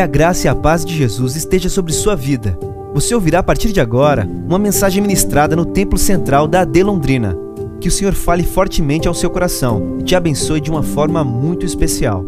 [0.00, 2.58] Que a graça e a paz de Jesus esteja sobre sua vida.
[2.94, 7.36] Você ouvirá a partir de agora uma mensagem ministrada no Templo Central da AD Londrina.
[7.82, 11.66] Que o Senhor fale fortemente ao seu coração e te abençoe de uma forma muito
[11.66, 12.24] especial.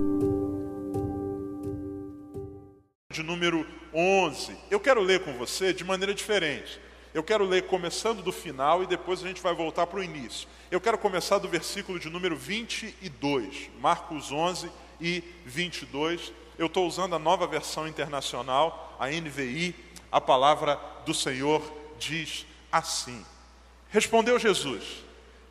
[3.11, 4.53] De número 11.
[4.71, 6.79] Eu quero ler com você de maneira diferente.
[7.15, 10.47] Eu quero ler começando do final e depois a gente vai voltar para o início.
[10.71, 14.69] Eu quero começar do versículo de número 22, Marcos 11
[15.01, 16.35] e 22.
[16.63, 19.75] Eu estou usando a nova versão internacional, a NVI.
[20.13, 21.61] A palavra do Senhor
[21.99, 23.27] diz assim:
[23.91, 25.03] Respondeu Jesus: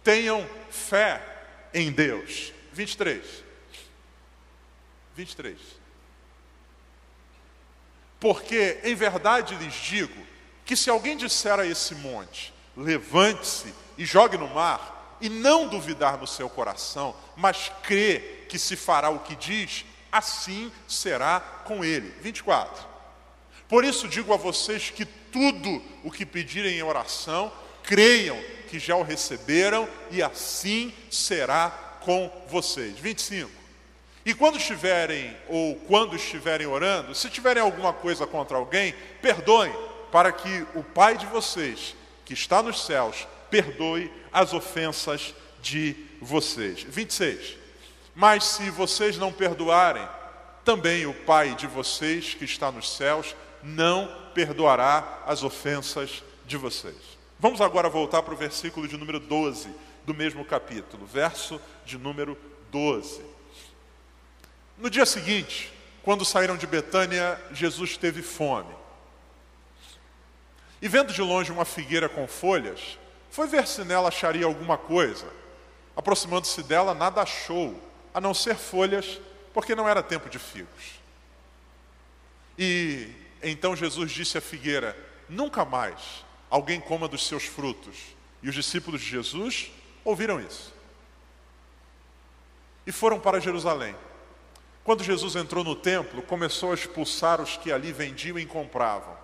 [0.05, 1.21] Tenham fé
[1.73, 2.53] em Deus.
[2.71, 3.43] 23.
[5.13, 5.57] 23.
[8.17, 10.25] Porque em verdade lhes digo
[10.63, 16.17] que se alguém disser a esse monte: Levante-se e jogue no mar, e não duvidar
[16.17, 22.13] no seu coração, mas crê que se fará o que diz, assim será com ele.
[22.21, 22.85] 24.
[23.67, 27.51] Por isso digo a vocês que tudo o que pedirem em oração,
[27.83, 28.37] creiam
[28.69, 31.69] que já o receberam e assim será
[32.01, 32.97] com vocês.
[32.99, 33.49] 25.
[34.25, 39.73] E quando estiverem ou quando estiverem orando, se tiverem alguma coisa contra alguém, perdoem,
[40.11, 46.83] para que o Pai de vocês, que está nos céus, perdoe as ofensas de vocês.
[46.83, 47.60] 26.
[48.21, 50.07] Mas se vocês não perdoarem,
[50.63, 57.17] também o Pai de vocês que está nos céus não perdoará as ofensas de vocês.
[57.39, 59.73] Vamos agora voltar para o versículo de número 12
[60.05, 62.37] do mesmo capítulo, verso de número
[62.69, 63.25] 12.
[64.77, 68.75] No dia seguinte, quando saíram de Betânia, Jesus teve fome.
[70.79, 72.99] E vendo de longe uma figueira com folhas,
[73.31, 75.25] foi ver se nela acharia alguma coisa.
[75.95, 79.19] Aproximando-se dela, nada achou a não ser folhas,
[79.53, 80.99] porque não era tempo de figos.
[82.57, 83.09] E
[83.41, 84.97] então Jesus disse à figueira:
[85.27, 87.97] Nunca mais alguém coma dos seus frutos.
[88.43, 89.71] E os discípulos de Jesus
[90.03, 90.73] ouviram isso.
[92.85, 93.95] E foram para Jerusalém.
[94.83, 99.15] Quando Jesus entrou no templo, começou a expulsar os que ali vendiam e compravam.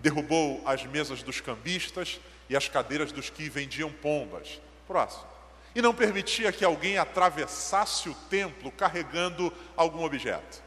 [0.00, 4.58] Derrubou as mesas dos cambistas e as cadeiras dos que vendiam pombas.
[4.88, 5.31] Próximo
[5.74, 10.62] e não permitia que alguém atravessasse o templo carregando algum objeto.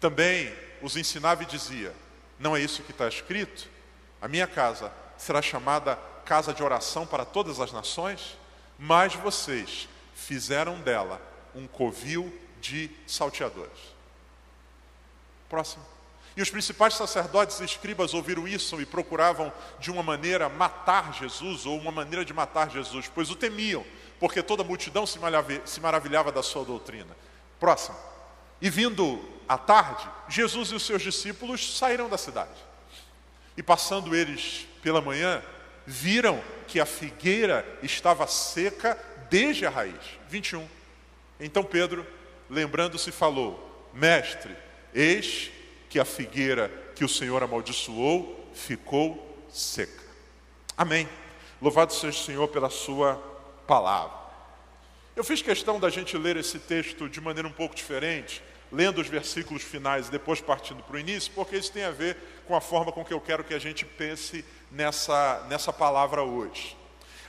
[0.00, 1.94] Também os ensinava e dizia:
[2.38, 3.68] Não é isso que está escrito?
[4.20, 8.38] A minha casa será chamada casa de oração para todas as nações,
[8.78, 11.20] mas vocês fizeram dela
[11.54, 13.94] um covil de salteadores.
[15.48, 15.93] Próximo.
[16.36, 21.64] E os principais sacerdotes e escribas ouviram isso e procuravam de uma maneira matar Jesus,
[21.64, 23.84] ou uma maneira de matar Jesus, pois o temiam,
[24.18, 27.16] porque toda a multidão se maravilhava da sua doutrina.
[27.60, 27.96] Próximo.
[28.60, 32.50] E vindo à tarde, Jesus e os seus discípulos saíram da cidade.
[33.56, 35.40] E passando eles pela manhã,
[35.86, 38.98] viram que a figueira estava seca
[39.30, 40.18] desde a raiz.
[40.28, 40.66] 21.
[41.38, 42.04] Então Pedro,
[42.50, 44.56] lembrando-se, falou: Mestre,
[44.92, 45.50] eis
[45.94, 50.02] que a figueira que o Senhor amaldiçoou ficou seca.
[50.76, 51.08] Amém.
[51.62, 53.14] Louvado seja o Senhor pela Sua
[53.64, 54.18] palavra.
[55.14, 59.06] Eu fiz questão da gente ler esse texto de maneira um pouco diferente, lendo os
[59.06, 62.60] versículos finais e depois partindo para o início, porque isso tem a ver com a
[62.60, 66.76] forma com que eu quero que a gente pense nessa, nessa palavra hoje.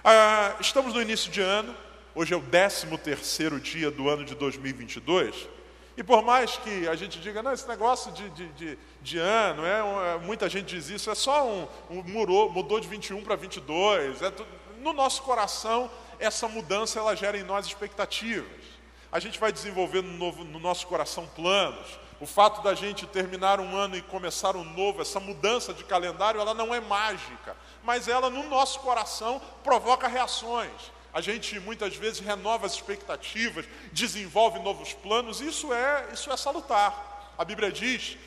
[0.04, 1.76] Ah, estamos no início de ano,
[2.16, 5.50] hoje é o 13 terceiro dia do ano de 2022,
[5.98, 9.66] e por mais que a gente diga, não, esse negócio de, de, de, de ano,
[9.66, 14.22] é, muita gente diz isso, é só um, um mudou, mudou de 21 para 22.
[14.22, 14.32] É,
[14.80, 15.90] no nosso coração,
[16.20, 18.66] essa mudança ela gera em nós expectativas.
[19.10, 22.00] A gente vai desenvolvendo no, novo, no nosso coração planos.
[22.20, 26.42] O fato da gente terminar um ano e começar um novo, essa mudança de calendário,
[26.42, 32.20] ela não é mágica, mas ela no nosso coração provoca reações a gente muitas vezes
[32.20, 37.34] renova as expectativas, desenvolve novos planos, isso é, isso é salutar.
[37.38, 38.18] A Bíblia diz,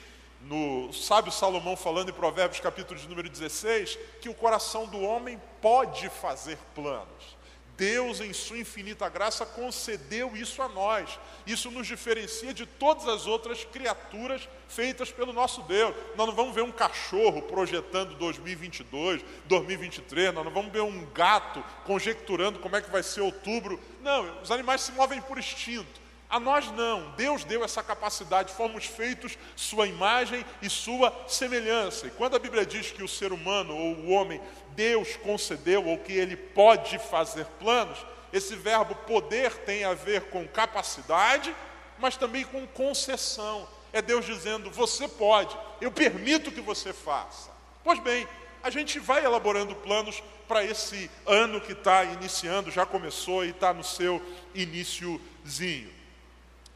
[0.40, 5.38] no sábio Salomão falando em Provérbios capítulo de número 16, que o coração do homem
[5.61, 7.37] pode fazer planos.
[7.78, 11.19] Deus, em Sua infinita graça, concedeu isso a nós.
[11.46, 15.94] Isso nos diferencia de todas as outras criaturas feitas pelo nosso Deus.
[16.16, 21.64] Nós não vamos ver um cachorro projetando 2022, 2023, nós não vamos ver um gato
[21.84, 23.80] conjecturando como é que vai ser outubro.
[24.02, 26.07] Não, os animais se movem por instinto.
[26.30, 32.06] A nós não, Deus deu essa capacidade, fomos feitos sua imagem e sua semelhança.
[32.06, 34.38] E quando a Bíblia diz que o ser humano ou o homem,
[34.72, 37.98] Deus concedeu ou que ele pode fazer planos,
[38.30, 41.54] esse verbo poder tem a ver com capacidade,
[41.98, 43.66] mas também com concessão.
[43.90, 47.50] É Deus dizendo: você pode, eu permito que você faça.
[47.82, 48.28] Pois bem,
[48.62, 53.72] a gente vai elaborando planos para esse ano que está iniciando, já começou e está
[53.72, 54.20] no seu
[54.54, 55.98] iníciozinho.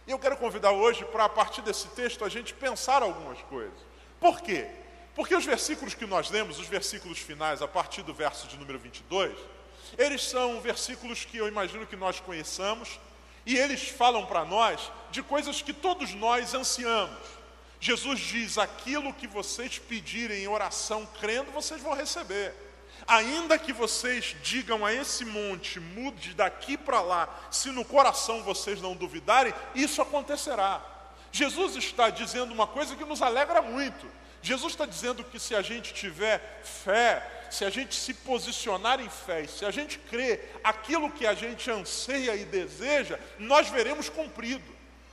[0.07, 3.79] E eu quero convidar hoje para, a partir desse texto, a gente pensar algumas coisas.
[4.19, 4.67] Por quê?
[5.15, 8.79] Porque os versículos que nós lemos, os versículos finais, a partir do verso de número
[8.79, 9.37] 22,
[9.99, 12.99] eles são versículos que eu imagino que nós conheçamos,
[13.45, 17.19] e eles falam para nós de coisas que todos nós ansiamos.
[17.81, 22.55] Jesus diz: aquilo que vocês pedirem em oração, crendo, vocês vão receber.
[23.07, 28.81] Ainda que vocês digam a esse monte, mude daqui para lá, se no coração vocês
[28.81, 30.81] não duvidarem, isso acontecerá.
[31.31, 34.07] Jesus está dizendo uma coisa que nos alegra muito.
[34.43, 39.09] Jesus está dizendo que se a gente tiver fé, se a gente se posicionar em
[39.09, 44.72] fé, se a gente crer aquilo que a gente anseia e deseja, nós veremos cumprido.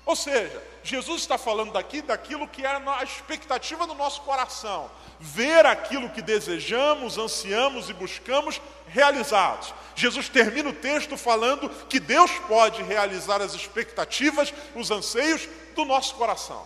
[0.09, 4.89] Ou seja, Jesus está falando daqui daquilo que é a expectativa do nosso coração,
[5.19, 9.71] ver aquilo que desejamos, ansiamos e buscamos realizados.
[9.95, 16.15] Jesus termina o texto falando que Deus pode realizar as expectativas, os anseios do nosso
[16.15, 16.65] coração.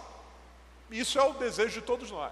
[0.89, 2.31] Isso é o desejo de todos nós.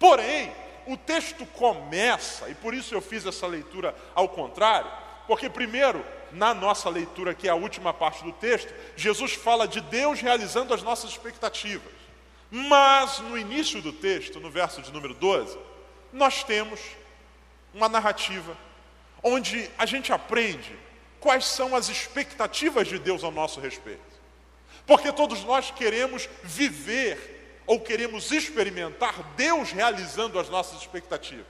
[0.00, 0.52] Porém,
[0.84, 4.90] o texto começa, e por isso eu fiz essa leitura ao contrário,
[5.30, 9.80] porque, primeiro, na nossa leitura, que é a última parte do texto, Jesus fala de
[9.80, 11.92] Deus realizando as nossas expectativas.
[12.50, 15.56] Mas, no início do texto, no verso de número 12,
[16.12, 16.80] nós temos
[17.72, 18.58] uma narrativa
[19.22, 20.76] onde a gente aprende
[21.20, 24.00] quais são as expectativas de Deus ao nosso respeito.
[24.84, 31.46] Porque todos nós queremos viver ou queremos experimentar Deus realizando as nossas expectativas.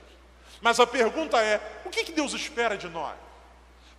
[0.60, 3.29] Mas a pergunta é: o que Deus espera de nós?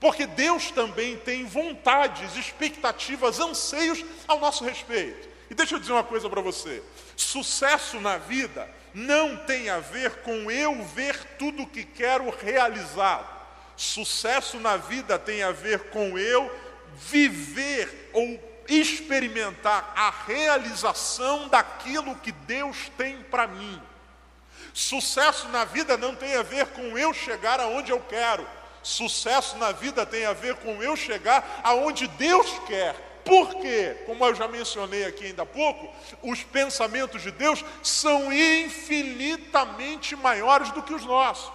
[0.02, 5.30] Porque Deus também tem vontades, expectativas, anseios ao nosso respeito.
[5.48, 6.82] E deixa eu dizer uma coisa para você:
[7.16, 13.30] sucesso na vida não tem a ver com eu ver tudo o que quero realizado.
[13.78, 16.52] Sucesso na vida tem a ver com eu
[16.96, 23.80] viver ou experimentar a realização daquilo que Deus tem para mim.
[24.74, 28.48] Sucesso na vida não tem a ver com eu chegar aonde eu quero.
[28.84, 32.96] Sucesso na vida tem a ver com eu chegar aonde Deus quer.
[33.24, 35.88] Porque, como eu já mencionei aqui ainda há pouco,
[36.24, 41.52] os pensamentos de Deus são infinitamente maiores do que os nossos.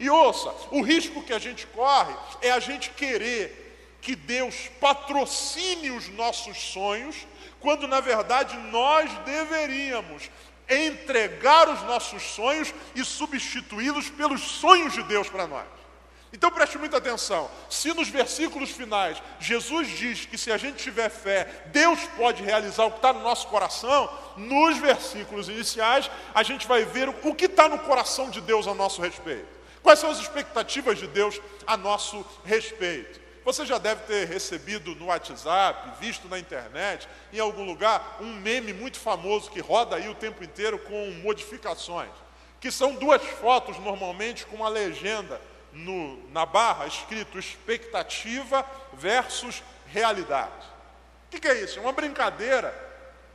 [0.00, 5.90] E ouça, o risco que a gente corre é a gente querer que Deus patrocine
[5.90, 7.14] os nossos sonhos,
[7.60, 10.28] quando na verdade nós deveríamos
[10.68, 15.81] entregar os nossos sonhos e substituí-los pelos sonhos de Deus para nós.
[16.32, 17.50] Então preste muita atenção.
[17.68, 22.86] Se nos versículos finais Jesus diz que se a gente tiver fé, Deus pode realizar
[22.86, 27.44] o que está no nosso coração, nos versículos iniciais a gente vai ver o que
[27.44, 29.60] está no coração de Deus a nosso respeito.
[29.82, 33.20] Quais são as expectativas de Deus a nosso respeito?
[33.44, 38.72] Você já deve ter recebido no WhatsApp, visto na internet, em algum lugar, um meme
[38.72, 42.12] muito famoso que roda aí o tempo inteiro com modificações,
[42.60, 45.40] que são duas fotos normalmente com uma legenda
[45.72, 50.66] no, na barra escrito expectativa versus realidade.
[51.26, 51.78] O que, que é isso?
[51.78, 52.74] É uma brincadeira,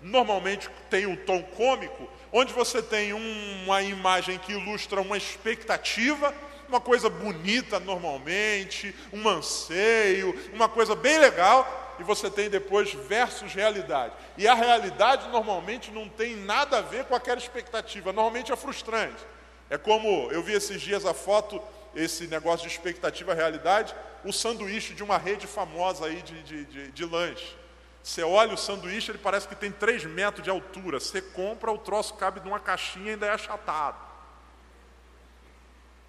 [0.01, 6.33] normalmente tem um tom cômico, onde você tem uma imagem que ilustra uma expectativa,
[6.67, 13.53] uma coisa bonita normalmente, um anseio, uma coisa bem legal, e você tem depois versus
[13.53, 14.13] realidade.
[14.37, 19.25] E a realidade normalmente não tem nada a ver com aquela expectativa, normalmente é frustrante.
[19.69, 21.61] É como eu vi esses dias a foto
[21.95, 26.91] esse negócio de expectativa realidade, o sanduíche de uma rede famosa aí de, de, de,
[26.91, 27.55] de lanche.
[28.03, 30.99] Você olha o sanduíche, ele parece que tem 3 metros de altura.
[30.99, 33.97] Você compra, o troço cabe numa caixinha e ainda é achatado.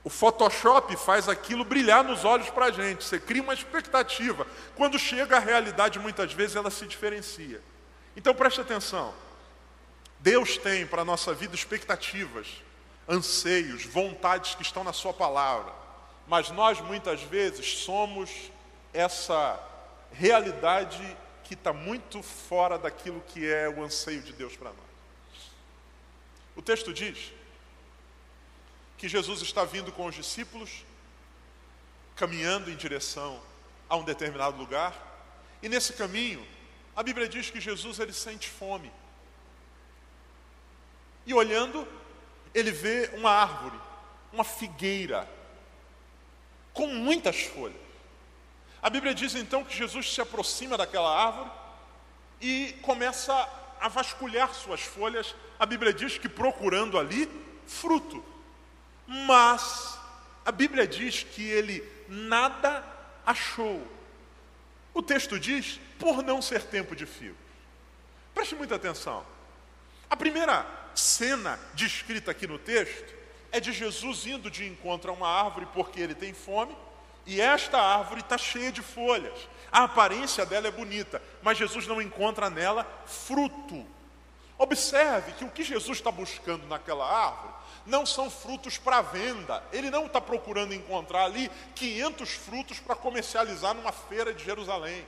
[0.05, 3.05] O Photoshop faz aquilo brilhar nos olhos para a gente.
[3.05, 4.47] Você cria uma expectativa.
[4.77, 7.61] Quando chega a realidade, muitas vezes ela se diferencia.
[8.17, 9.13] Então preste atenção.
[10.21, 12.63] Deus tem para a nossa vida expectativas
[13.09, 15.73] anseios, vontades que estão na Sua palavra.
[16.27, 18.31] Mas nós muitas vezes somos
[18.93, 19.59] essa
[20.13, 24.79] realidade que está muito fora daquilo que é o anseio de Deus para nós.
[26.55, 27.33] O texto diz
[28.99, 30.85] que Jesus está vindo com os discípulos,
[32.17, 33.41] caminhando em direção
[33.89, 34.93] a um determinado lugar,
[35.63, 36.47] e nesse caminho,
[36.95, 38.93] a Bíblia diz que Jesus ele sente fome.
[41.25, 41.87] E olhando,
[42.55, 43.79] ele vê uma árvore,
[44.33, 45.29] uma figueira,
[46.73, 47.89] com muitas folhas.
[48.81, 51.51] A Bíblia diz então que Jesus se aproxima daquela árvore
[52.41, 53.35] e começa
[53.81, 57.29] a vasculhar suas folhas, a Bíblia diz que procurando ali
[57.67, 58.25] fruto.
[59.07, 59.99] Mas
[60.45, 62.85] a Bíblia diz que ele nada
[63.25, 63.87] achou.
[64.95, 67.37] O texto diz, por não ser tempo de fio.
[68.35, 69.25] Preste muita atenção.
[70.09, 70.65] A primeira
[70.99, 73.15] cena descrita aqui no texto
[73.51, 76.77] é de Jesus indo de encontro a uma árvore porque ele tem fome,
[77.25, 79.39] e esta árvore está cheia de folhas.
[79.71, 83.87] A aparência dela é bonita, mas Jesus não encontra nela fruto.
[84.57, 87.55] Observe que o que Jesus está buscando naquela árvore
[87.87, 89.63] não são frutos para venda.
[89.73, 95.07] Ele não está procurando encontrar ali 500 frutos para comercializar numa feira de Jerusalém.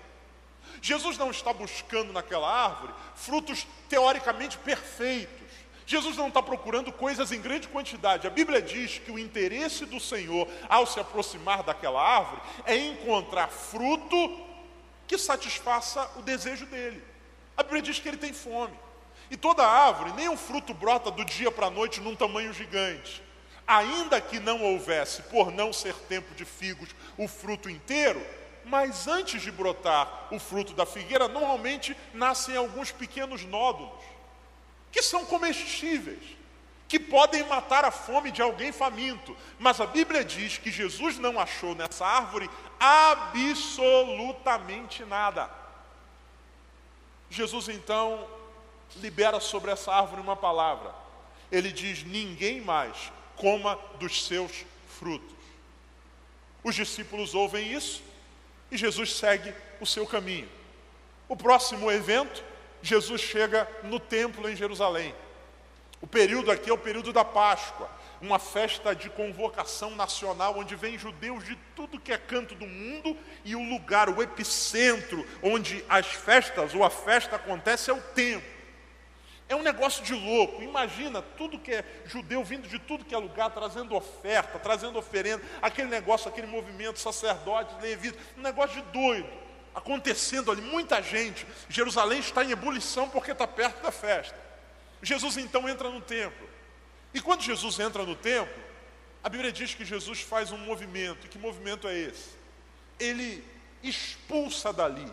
[0.81, 5.40] Jesus não está buscando naquela árvore frutos teoricamente perfeitos.
[5.87, 8.27] Jesus não está procurando coisas em grande quantidade.
[8.27, 13.49] A Bíblia diz que o interesse do Senhor ao se aproximar daquela árvore é encontrar
[13.49, 14.41] fruto
[15.07, 17.03] que satisfaça o desejo dele.
[17.57, 18.79] A Bíblia diz que ele tem fome.
[19.31, 23.23] E toda árvore, nem um fruto brota do dia para a noite num tamanho gigante.
[23.67, 28.21] Ainda que não houvesse, por não ser tempo de figos, o fruto inteiro,
[28.65, 33.93] mas antes de brotar o fruto da figueira, normalmente nascem alguns pequenos nódulos,
[34.91, 36.23] que são comestíveis,
[36.89, 39.37] que podem matar a fome de alguém faminto.
[39.59, 45.49] Mas a Bíblia diz que Jesus não achou nessa árvore absolutamente nada.
[47.31, 48.27] Jesus então
[48.97, 50.93] libera sobre essa árvore uma palavra.
[51.53, 54.65] Ele diz: ninguém mais coma dos seus
[54.99, 55.41] frutos.
[56.63, 58.03] Os discípulos ouvem isso
[58.71, 60.49] e Jesus segue o seu caminho.
[61.29, 62.43] O próximo evento,
[62.83, 65.15] Jesus chega no templo em Jerusalém.
[66.01, 67.91] O período aqui é o período da Páscoa,
[68.23, 73.17] uma festa de convocação nacional, onde vem judeus de tudo que é canto do mundo,
[73.45, 78.61] e o lugar, o epicentro, onde as festas ou a festa acontece é o templo.
[79.49, 80.63] É um negócio de louco.
[80.63, 85.43] Imagina tudo que é judeu vindo de tudo que é lugar, trazendo oferta, trazendo oferenda,
[85.61, 89.29] aquele negócio, aquele movimento, sacerdotes, levitas, um negócio de doido.
[89.81, 91.47] Acontecendo ali, muita gente.
[91.69, 94.39] Jerusalém está em ebulição porque está perto da festa.
[95.03, 96.49] Jesus então entra no templo.
[97.13, 98.63] E quando Jesus entra no templo,
[99.25, 101.27] a Bíblia diz que Jesus faz um movimento.
[101.27, 102.31] E que movimento é esse?
[102.99, 103.45] Ele
[103.83, 105.11] expulsa dali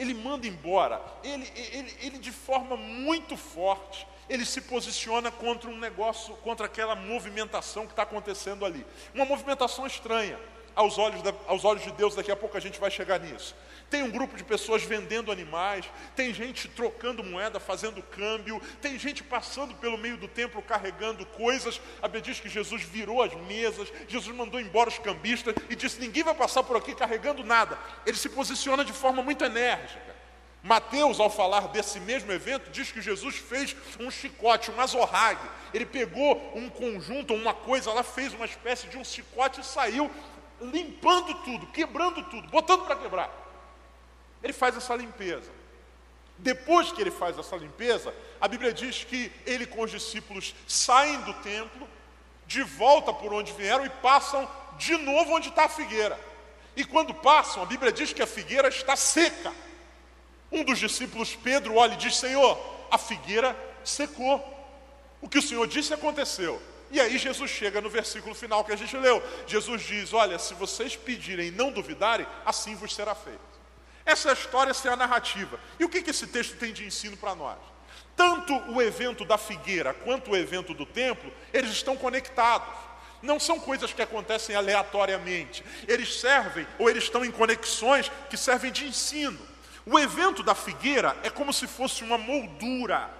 [0.00, 5.78] ele manda embora, ele, ele, ele de forma muito forte, ele se posiciona contra um
[5.78, 8.86] negócio, contra aquela movimentação que está acontecendo ali.
[9.14, 10.40] Uma movimentação estranha
[10.74, 13.54] aos olhos, da, aos olhos de Deus, daqui a pouco a gente vai chegar nisso.
[13.90, 15.84] Tem um grupo de pessoas vendendo animais,
[16.14, 21.80] tem gente trocando moeda, fazendo câmbio, tem gente passando pelo meio do templo carregando coisas.
[22.00, 26.00] A Bíblia diz que Jesus virou as mesas, Jesus mandou embora os cambistas e disse:
[26.00, 27.76] ninguém vai passar por aqui carregando nada.
[28.06, 30.10] Ele se posiciona de forma muito enérgica.
[30.62, 35.48] Mateus, ao falar desse mesmo evento, diz que Jesus fez um chicote, um azorrague.
[35.72, 40.10] Ele pegou um conjunto, uma coisa lá, fez uma espécie de um chicote e saiu
[40.60, 43.30] limpando tudo, quebrando tudo, botando para quebrar.
[44.42, 45.50] Ele faz essa limpeza.
[46.38, 51.20] Depois que ele faz essa limpeza, a Bíblia diz que ele com os discípulos saem
[51.22, 51.86] do templo,
[52.46, 54.48] de volta por onde vieram e passam
[54.78, 56.18] de novo onde está a figueira.
[56.74, 59.52] E quando passam, a Bíblia diz que a figueira está seca.
[60.50, 62.58] Um dos discípulos, Pedro, olha e diz: Senhor,
[62.90, 64.42] a figueira secou.
[65.20, 66.60] O que o Senhor disse aconteceu.
[66.90, 69.22] E aí Jesus chega no versículo final que a gente leu.
[69.46, 73.50] Jesus diz: Olha, se vocês pedirem e não duvidarem, assim vos será feito.
[74.04, 75.60] Essa é a história, essa é a narrativa.
[75.78, 77.58] E o que, que esse texto tem de ensino para nós?
[78.16, 82.74] Tanto o evento da figueira quanto o evento do templo, eles estão conectados.
[83.22, 85.64] Não são coisas que acontecem aleatoriamente.
[85.86, 89.38] Eles servem, ou eles estão em conexões que servem de ensino.
[89.86, 93.19] O evento da figueira é como se fosse uma moldura.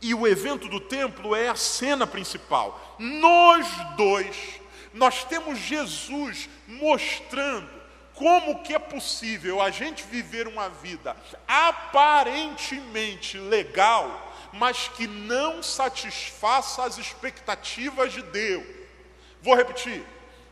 [0.00, 2.96] E o evento do templo é a cena principal.
[2.98, 4.60] Nós dois,
[4.92, 7.76] nós temos Jesus mostrando
[8.14, 11.14] como que é possível a gente viver uma vida
[11.46, 18.64] aparentemente legal, mas que não satisfaça as expectativas de Deus?
[19.42, 20.02] Vou repetir.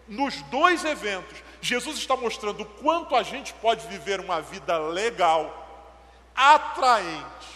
[0.06, 5.90] Nos dois eventos, Jesus está mostrando o quanto a gente pode viver uma vida legal,
[6.36, 7.53] atraente,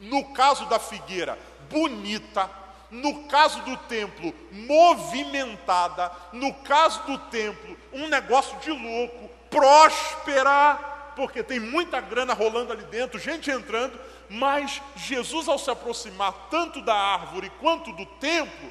[0.00, 1.38] no caso da figueira,
[1.70, 2.50] bonita,
[2.90, 10.78] no caso do templo, movimentada, no caso do templo, um negócio de louco, próspera,
[11.14, 16.80] porque tem muita grana rolando ali dentro, gente entrando, mas Jesus, ao se aproximar tanto
[16.80, 18.70] da árvore quanto do templo,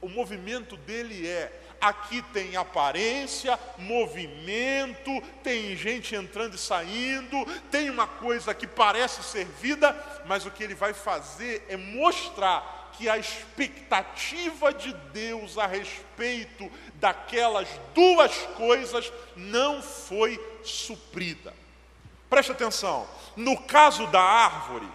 [0.00, 8.08] o movimento dele é Aqui tem aparência, movimento, tem gente entrando e saindo, tem uma
[8.08, 9.94] coisa que parece ser vida,
[10.26, 16.68] mas o que ele vai fazer é mostrar que a expectativa de Deus a respeito
[16.96, 21.54] daquelas duas coisas não foi suprida.
[22.28, 24.88] Preste atenção, no caso da árvore,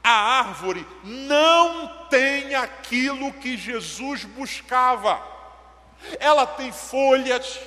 [0.00, 5.34] a árvore não tem aquilo que Jesus buscava.
[6.18, 7.58] Ela tem folhas,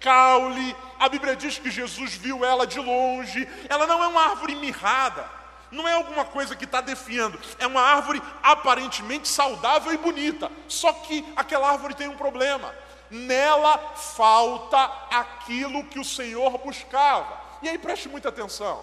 [0.00, 3.48] caule, a Bíblia diz que Jesus viu ela de longe.
[3.68, 5.28] Ela não é uma árvore mirrada,
[5.70, 10.50] não é alguma coisa que está defiando, é uma árvore aparentemente saudável e bonita.
[10.68, 12.74] Só que aquela árvore tem um problema:
[13.10, 14.78] nela falta
[15.10, 17.40] aquilo que o Senhor buscava.
[17.62, 18.82] E aí preste muita atenção: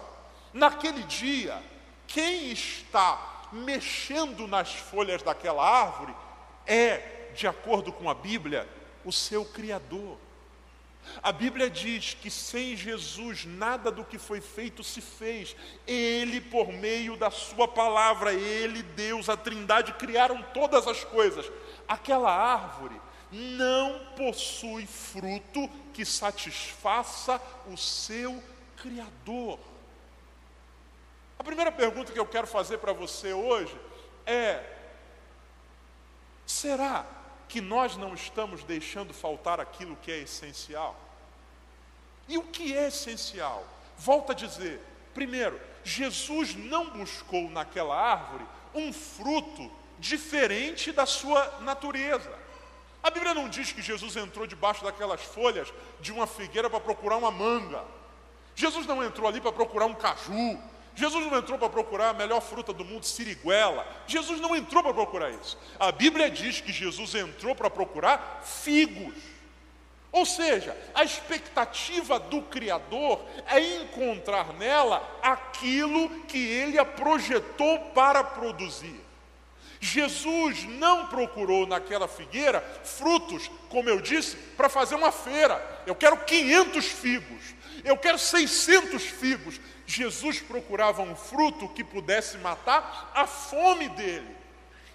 [0.52, 1.60] naquele dia,
[2.06, 3.18] quem está
[3.52, 6.14] mexendo nas folhas daquela árvore
[6.66, 8.68] é, de acordo com a Bíblia,
[9.04, 10.18] o seu Criador.
[11.22, 15.54] A Bíblia diz que sem Jesus nada do que foi feito se fez.
[15.86, 21.50] Ele, por meio da Sua palavra, Ele, Deus, a Trindade, criaram todas as coisas.
[21.86, 28.42] Aquela árvore não possui fruto que satisfaça o seu
[28.76, 29.58] Criador.
[31.38, 33.76] A primeira pergunta que eu quero fazer para você hoje
[34.26, 34.64] é:
[36.46, 37.06] será
[37.54, 41.00] que nós não estamos deixando faltar aquilo que é essencial?
[42.26, 43.64] E o que é essencial?
[43.96, 44.80] Volto a dizer:
[45.14, 48.44] primeiro, Jesus não buscou naquela árvore
[48.74, 49.70] um fruto
[50.00, 52.36] diferente da sua natureza.
[53.00, 57.18] A Bíblia não diz que Jesus entrou debaixo daquelas folhas de uma figueira para procurar
[57.18, 57.84] uma manga.
[58.56, 60.58] Jesus não entrou ali para procurar um caju.
[60.94, 63.86] Jesus não entrou para procurar a melhor fruta do mundo, siriguela.
[64.06, 65.58] Jesus não entrou para procurar isso.
[65.78, 69.14] A Bíblia diz que Jesus entrou para procurar figos.
[70.12, 78.22] Ou seja, a expectativa do Criador é encontrar nela aquilo que ele a projetou para
[78.22, 79.00] produzir.
[79.80, 85.60] Jesus não procurou naquela figueira frutos, como eu disse, para fazer uma feira.
[85.84, 87.42] Eu quero 500 figos,
[87.84, 89.60] eu quero 600 figos.
[89.86, 94.36] Jesus procurava um fruto que pudesse matar a fome dele.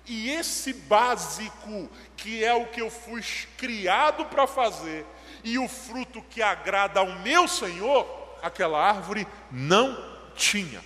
[0.06, 3.24] E esse básico, que é o que eu fui
[3.58, 5.06] criado para fazer,
[5.44, 8.08] e o fruto que agrada ao meu Senhor,
[8.42, 9.98] aquela árvore não
[10.36, 10.84] tinha.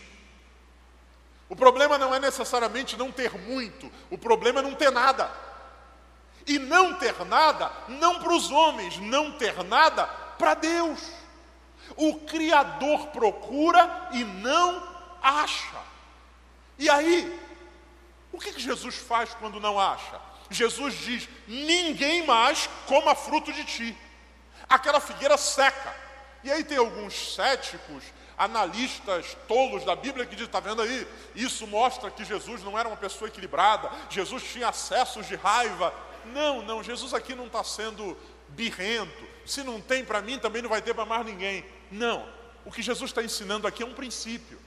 [1.47, 5.31] O problema não é necessariamente não ter muito, o problema é não ter nada.
[6.45, 10.05] E não ter nada, não para os homens, não ter nada
[10.37, 10.99] para Deus.
[11.95, 14.83] O Criador procura e não
[15.21, 15.77] acha.
[16.77, 17.39] E aí,
[18.31, 20.19] o que, que Jesus faz quando não acha?
[20.49, 23.97] Jesus diz: ninguém mais coma fruto de ti.
[24.67, 25.95] Aquela figueira seca.
[26.43, 28.03] E aí tem alguns céticos,
[28.37, 31.07] analistas tolos da Bíblia que dizem: está vendo aí?
[31.35, 35.93] Isso mostra que Jesus não era uma pessoa equilibrada, Jesus tinha acessos de raiva.
[36.25, 38.17] Não, não, Jesus aqui não está sendo
[38.49, 39.32] birrento.
[39.45, 41.65] Se não tem para mim, também não vai ter para mais ninguém.
[41.91, 42.27] Não.
[42.65, 44.59] O que Jesus está ensinando aqui é um princípio.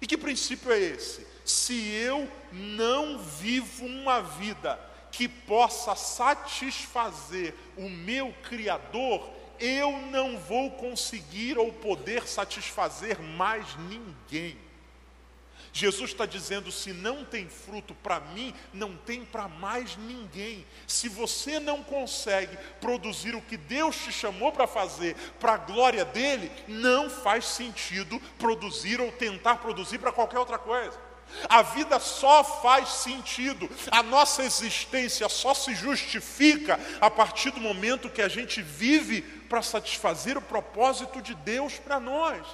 [0.00, 1.26] E que princípio é esse?
[1.44, 4.78] Se eu não vivo uma vida
[5.10, 14.58] que possa satisfazer o meu Criador, eu não vou conseguir ou poder satisfazer mais ninguém.
[15.76, 20.64] Jesus está dizendo: se não tem fruto para mim, não tem para mais ninguém.
[20.86, 26.04] Se você não consegue produzir o que Deus te chamou para fazer, para a glória
[26.04, 30.96] dele, não faz sentido produzir ou tentar produzir para qualquer outra coisa.
[31.48, 38.08] A vida só faz sentido, a nossa existência só se justifica a partir do momento
[38.08, 42.46] que a gente vive para satisfazer o propósito de Deus para nós.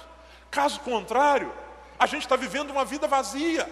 [0.49, 1.53] Caso contrário,
[2.01, 3.69] a gente está vivendo uma vida vazia.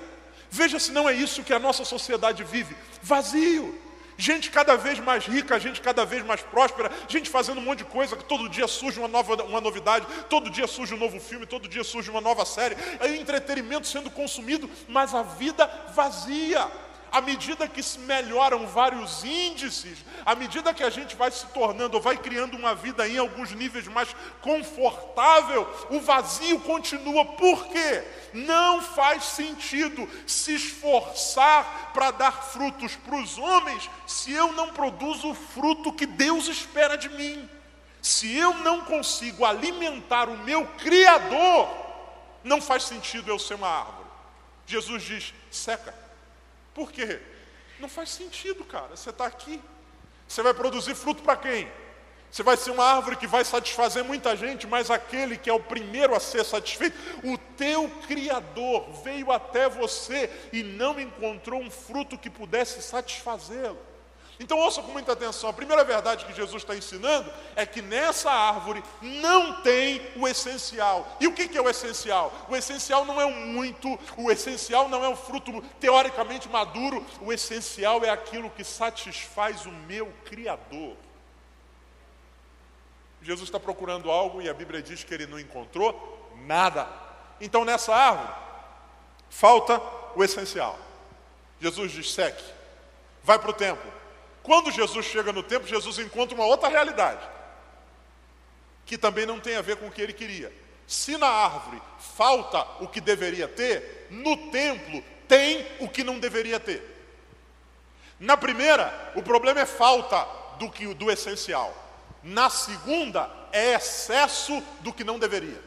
[0.52, 3.76] Veja se não é isso que a nossa sociedade vive: vazio.
[4.18, 7.86] Gente cada vez mais rica, gente cada vez mais próspera, gente fazendo um monte de
[7.86, 11.46] coisa, que todo dia surge uma, nova, uma novidade, todo dia surge um novo filme,
[11.46, 15.66] todo dia surge uma nova série, é entretenimento sendo consumido, mas a vida
[15.96, 16.70] vazia
[17.12, 22.00] à medida que se melhoram vários índices, à medida que a gente vai se tornando,
[22.00, 27.26] vai criando uma vida em alguns níveis mais confortável, o vazio continua.
[27.26, 28.04] Por quê?
[28.34, 35.32] Não faz sentido se esforçar para dar frutos para os homens se eu não produzo
[35.32, 37.50] o fruto que Deus espera de mim.
[38.02, 41.70] Se eu não consigo alimentar o meu Criador,
[42.44, 44.10] não faz sentido eu ser uma árvore.
[44.66, 45.99] Jesus diz: seca
[46.80, 47.20] por quê?
[47.78, 48.96] Não faz sentido, cara.
[48.96, 49.62] Você está aqui.
[50.26, 51.70] Você vai produzir fruto para quem?
[52.32, 55.60] Você vai ser uma árvore que vai satisfazer muita gente, mas aquele que é o
[55.60, 62.18] primeiro a ser satisfeito, o teu Criador veio até você e não encontrou um fruto
[62.18, 63.89] que pudesse satisfazê-lo.
[64.40, 65.50] Então ouça com muita atenção.
[65.50, 71.18] A primeira verdade que Jesus está ensinando é que nessa árvore não tem o essencial.
[71.20, 72.32] E o que é o essencial?
[72.48, 77.34] O essencial não é o muito, o essencial não é o fruto teoricamente maduro, o
[77.34, 80.96] essencial é aquilo que satisfaz o meu Criador.
[83.22, 86.88] Jesus está procurando algo e a Bíblia diz que ele não encontrou nada.
[87.42, 88.34] Então nessa árvore
[89.30, 89.82] falta
[90.16, 90.80] o essencial.
[91.60, 92.44] Jesus diz: seque,
[93.22, 93.99] vai para o templo.
[94.50, 97.22] Quando Jesus chega no templo, Jesus encontra uma outra realidade,
[98.84, 100.52] que também não tem a ver com o que ele queria.
[100.88, 106.60] Se na árvore falta o que deveria ter, no templo tem o que não deveria
[106.60, 106.82] ter.
[108.20, 111.72] Na primeira, o problema é falta do que do essencial.
[112.24, 115.62] Na segunda, é excesso do que não deveria.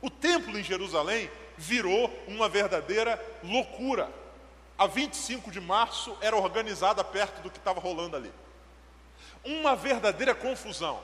[0.00, 4.08] O templo em Jerusalém virou uma verdadeira loucura.
[4.78, 8.32] A 25 de março era organizada perto do que estava rolando ali.
[9.44, 11.00] Uma verdadeira confusão.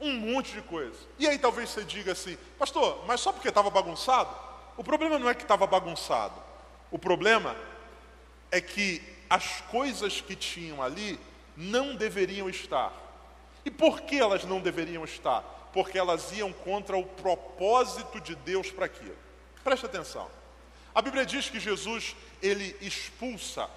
[0.00, 0.98] Um monte de coisa.
[1.18, 4.34] E aí talvez você diga assim, pastor, mas só porque estava bagunçado?
[4.76, 6.40] O problema não é que estava bagunçado.
[6.90, 7.56] O problema
[8.50, 11.18] é que as coisas que tinham ali
[11.56, 12.92] não deveriam estar.
[13.64, 15.42] E por que elas não deveriam estar?
[15.72, 19.16] Porque elas iam contra o propósito de Deus para aquilo.
[19.62, 20.30] Preste atenção.
[20.98, 23.70] A Bíblia diz que Jesus ele expulsa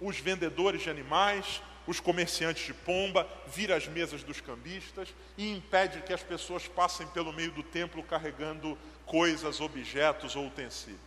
[0.00, 6.02] os vendedores de animais, os comerciantes de pomba, vira as mesas dos cambistas e impede
[6.02, 10.98] que as pessoas passem pelo meio do templo carregando coisas, objetos ou utensílios.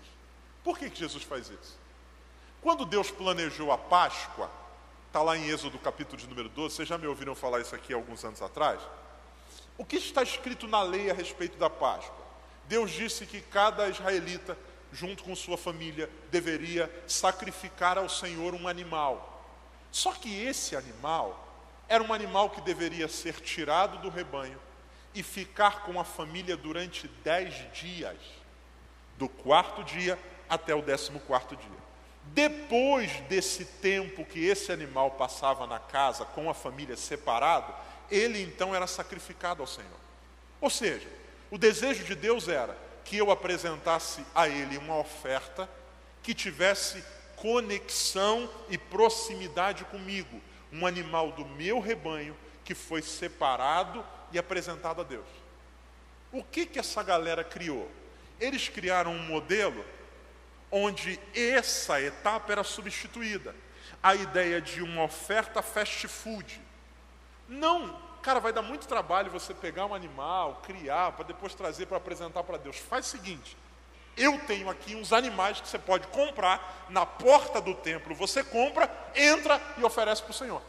[0.64, 1.78] Por que, que Jesus faz isso?
[2.62, 4.50] Quando Deus planejou a Páscoa,
[5.08, 7.94] Está lá em Êxodo capítulo de número 12, vocês já me ouviram falar isso aqui
[7.94, 8.80] alguns anos atrás?
[9.78, 12.24] O que está escrito na lei a respeito da Páscoa?
[12.68, 14.58] Deus disse que cada israelita,
[14.94, 19.44] junto com sua família, deveria sacrificar ao Senhor um animal.
[19.92, 21.40] Só que esse animal
[21.90, 24.60] era um animal que deveria ser tirado do rebanho
[25.14, 28.18] e ficar com a família durante dez dias,
[29.18, 30.18] do quarto dia
[30.50, 31.84] até o décimo quarto dia.
[32.26, 37.74] Depois desse tempo que esse animal passava na casa com a família separado,
[38.10, 39.90] ele então era sacrificado ao Senhor.
[40.62, 41.08] Ou seja,
[41.52, 42.76] o desejo de Deus era
[43.06, 45.70] que eu apresentasse a ele uma oferta
[46.22, 47.04] que tivesse
[47.36, 55.04] conexão e proximidade comigo, um animal do meu rebanho que foi separado e apresentado a
[55.04, 55.28] Deus.
[56.32, 57.90] O que que essa galera criou?
[58.40, 59.86] Eles criaram um modelo
[60.72, 63.54] onde essa etapa era substituída.
[64.02, 66.60] A ideia de uma oferta fast food.
[67.48, 71.98] Não, cara, vai dar muito trabalho você pegar um animal, criar, para depois trazer para
[71.98, 72.78] apresentar para Deus.
[72.78, 73.56] Faz o seguinte:
[74.16, 78.16] eu tenho aqui uns animais que você pode comprar na porta do templo.
[78.16, 80.62] Você compra, entra e oferece para o Senhor.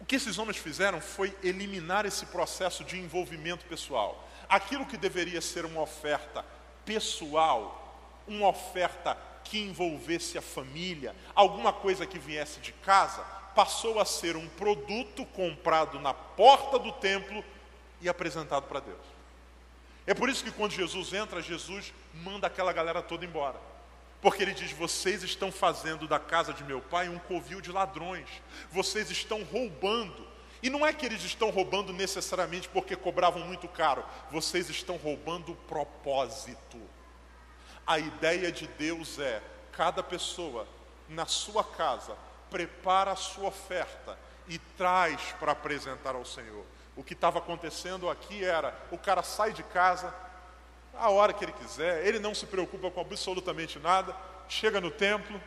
[0.00, 4.26] O que esses homens fizeram foi eliminar esse processo de envolvimento pessoal.
[4.48, 6.44] Aquilo que deveria ser uma oferta
[6.84, 13.24] pessoal, uma oferta que envolvesse a família, alguma coisa que viesse de casa,
[13.58, 17.44] passou a ser um produto comprado na porta do templo
[18.00, 19.04] e apresentado para Deus.
[20.06, 23.58] É por isso que quando Jesus entra, Jesus manda aquela galera toda embora.
[24.22, 28.28] Porque ele diz: Vocês estão fazendo da casa de meu pai um covil de ladrões,
[28.70, 30.24] vocês estão roubando.
[30.62, 35.50] E não é que eles estão roubando necessariamente porque cobravam muito caro, vocês estão roubando
[35.50, 36.80] o propósito.
[37.84, 39.42] A ideia de Deus é:
[39.72, 40.64] cada pessoa
[41.08, 46.64] na sua casa prepara a sua oferta e traz para apresentar ao Senhor.
[46.96, 50.12] O que estava acontecendo aqui era: o cara sai de casa
[50.98, 54.14] a hora que ele quiser, ele não se preocupa com absolutamente nada,
[54.48, 55.40] chega no templo,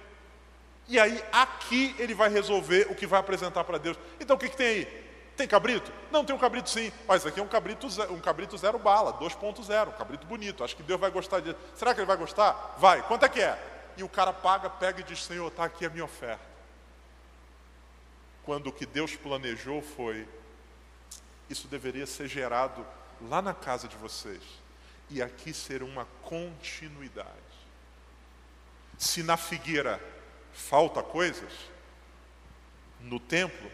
[0.88, 3.98] e aí aqui ele vai resolver o que vai apresentar para Deus.
[4.20, 5.02] Então o que, que tem aí?
[5.36, 5.92] Tem cabrito?
[6.12, 6.92] Não, tem um cabrito sim.
[7.08, 10.64] Mas aqui é um cabrito, um cabrito zero bala, 2.0, um cabrito bonito.
[10.64, 11.58] Acho que Deus vai gostar disso.
[11.76, 12.76] Será que ele vai gostar?
[12.78, 13.02] Vai.
[13.04, 13.58] Quanto é que é?
[13.98, 16.51] E o cara paga, pega e diz: Senhor, está aqui a minha oferta.
[18.44, 20.28] Quando o que Deus planejou foi:
[21.50, 22.86] isso deveria ser gerado
[23.22, 24.42] lá na casa de vocês.
[25.10, 27.30] E aqui ser uma continuidade.
[28.98, 30.02] Se na figueira
[30.54, 31.52] falta coisas,
[33.02, 33.70] no templo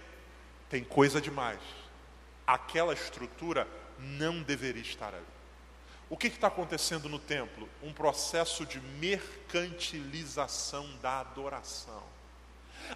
[0.69, 1.62] tem coisa demais.
[2.45, 3.67] Aquela estrutura
[3.99, 5.38] não deveria estar ali.
[6.10, 7.67] O que está acontecendo no templo?
[7.84, 12.01] Um processo de mercantilização da adoração.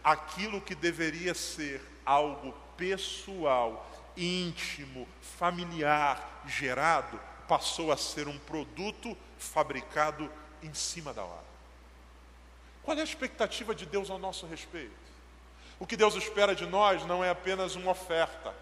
[0.03, 10.31] Aquilo que deveria ser algo pessoal, íntimo, familiar, gerado, passou a ser um produto fabricado
[10.63, 11.51] em cima da hora.
[12.83, 14.91] Qual é a expectativa de Deus ao nosso respeito?
[15.79, 18.53] O que Deus espera de nós não é apenas uma oferta.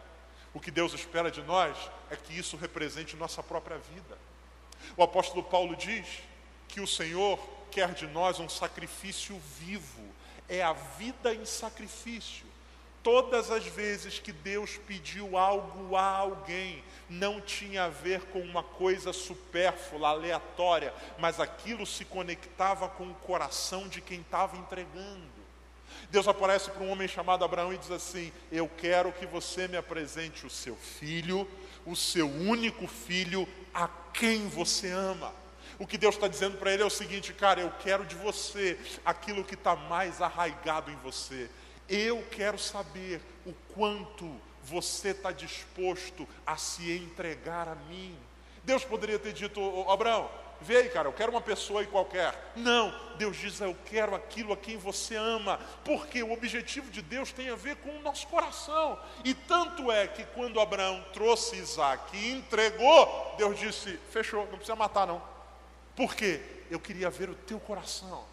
[0.53, 1.77] O que Deus espera de nós
[2.09, 4.17] é que isso represente nossa própria vida.
[4.97, 6.07] O apóstolo Paulo diz
[6.67, 7.37] que o Senhor
[7.71, 10.03] quer de nós um sacrifício vivo,
[10.49, 12.49] é a vida em sacrifício.
[13.01, 18.61] Todas as vezes que Deus pediu algo a alguém, não tinha a ver com uma
[18.61, 25.39] coisa supérflua, aleatória, mas aquilo se conectava com o coração de quem estava entregando.
[26.11, 29.77] Deus aparece para um homem chamado Abraão e diz assim: Eu quero que você me
[29.77, 31.47] apresente o seu filho,
[31.85, 35.33] o seu único filho, a quem você ama.
[35.79, 38.77] O que Deus está dizendo para ele é o seguinte, cara, eu quero de você
[39.05, 41.49] aquilo que está mais arraigado em você.
[41.87, 44.29] Eu quero saber o quanto
[44.61, 48.13] você está disposto a se entregar a mim.
[48.61, 52.51] Deus poderia ter dito, Abraão, vê aí, cara, eu quero uma pessoa aí qualquer.
[52.57, 57.31] Não, Deus diz, eu quero aquilo a quem você ama, porque o objetivo de Deus
[57.31, 58.99] tem a ver com o nosso coração.
[59.23, 64.75] E tanto é que quando Abraão trouxe Isaac e entregou, Deus disse, fechou, não precisa
[64.75, 65.38] matar não.
[65.95, 66.41] Por quê?
[66.69, 68.25] Eu queria ver o teu coração.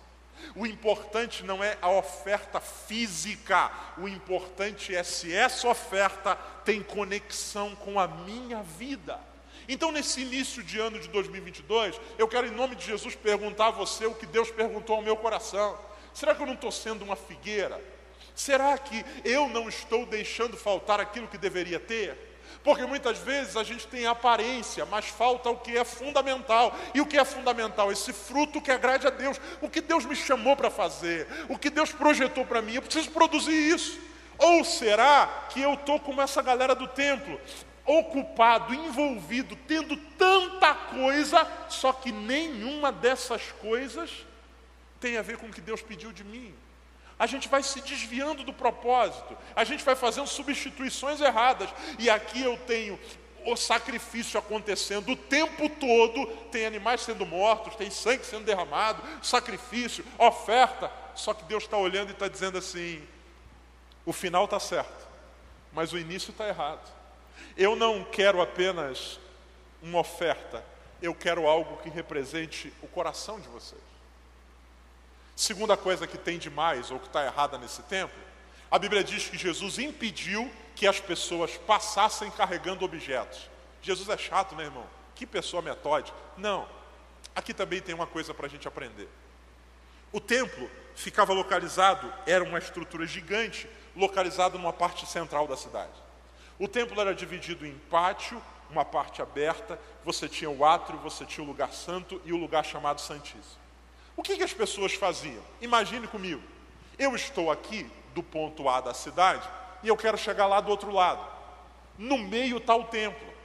[0.54, 7.74] O importante não é a oferta física, o importante é se essa oferta tem conexão
[7.76, 9.18] com a minha vida.
[9.68, 13.72] Então, nesse início de ano de 2022, eu quero, em nome de Jesus, perguntar a
[13.72, 15.78] você o que Deus perguntou ao meu coração:
[16.14, 17.82] será que eu não estou sendo uma figueira?
[18.34, 22.25] Será que eu não estou deixando faltar aquilo que deveria ter?
[22.66, 26.76] Porque muitas vezes a gente tem aparência, mas falta o que é fundamental.
[26.92, 27.92] E o que é fundamental?
[27.92, 29.40] Esse fruto que agrade a Deus.
[29.60, 33.12] O que Deus me chamou para fazer, o que Deus projetou para mim, eu preciso
[33.12, 34.00] produzir isso.
[34.36, 37.40] Ou será que eu estou como essa galera do templo,
[37.84, 44.26] ocupado, envolvido, tendo tanta coisa, só que nenhuma dessas coisas
[44.98, 46.52] tem a ver com o que Deus pediu de mim?
[47.18, 51.68] A gente vai se desviando do propósito, a gente vai fazendo substituições erradas.
[51.98, 52.98] E aqui eu tenho
[53.46, 60.04] o sacrifício acontecendo o tempo todo, tem animais sendo mortos, tem sangue sendo derramado, sacrifício,
[60.18, 60.90] oferta.
[61.14, 63.02] Só que Deus está olhando e está dizendo assim:
[64.04, 65.06] o final está certo,
[65.72, 66.92] mas o início está errado.
[67.56, 69.18] Eu não quero apenas
[69.80, 70.62] uma oferta,
[71.00, 73.95] eu quero algo que represente o coração de vocês.
[75.36, 78.18] Segunda coisa que tem de mais, ou que está errada nesse templo,
[78.70, 83.48] a Bíblia diz que Jesus impediu que as pessoas passassem carregando objetos.
[83.82, 84.86] Jesus é chato, né, irmão?
[85.14, 86.16] Que pessoa metódica.
[86.38, 86.66] Não.
[87.34, 89.08] Aqui também tem uma coisa para a gente aprender.
[90.10, 95.92] O templo ficava localizado, era uma estrutura gigante, localizada numa parte central da cidade.
[96.58, 101.44] O templo era dividido em pátio, uma parte aberta, você tinha o átrio, você tinha
[101.44, 103.65] o lugar santo e o lugar chamado Santíssimo.
[104.16, 105.42] O que, que as pessoas faziam?
[105.60, 106.42] Imagine comigo.
[106.98, 109.46] Eu estou aqui do ponto A da cidade
[109.82, 111.24] e eu quero chegar lá do outro lado.
[111.98, 113.36] No meio está o templo.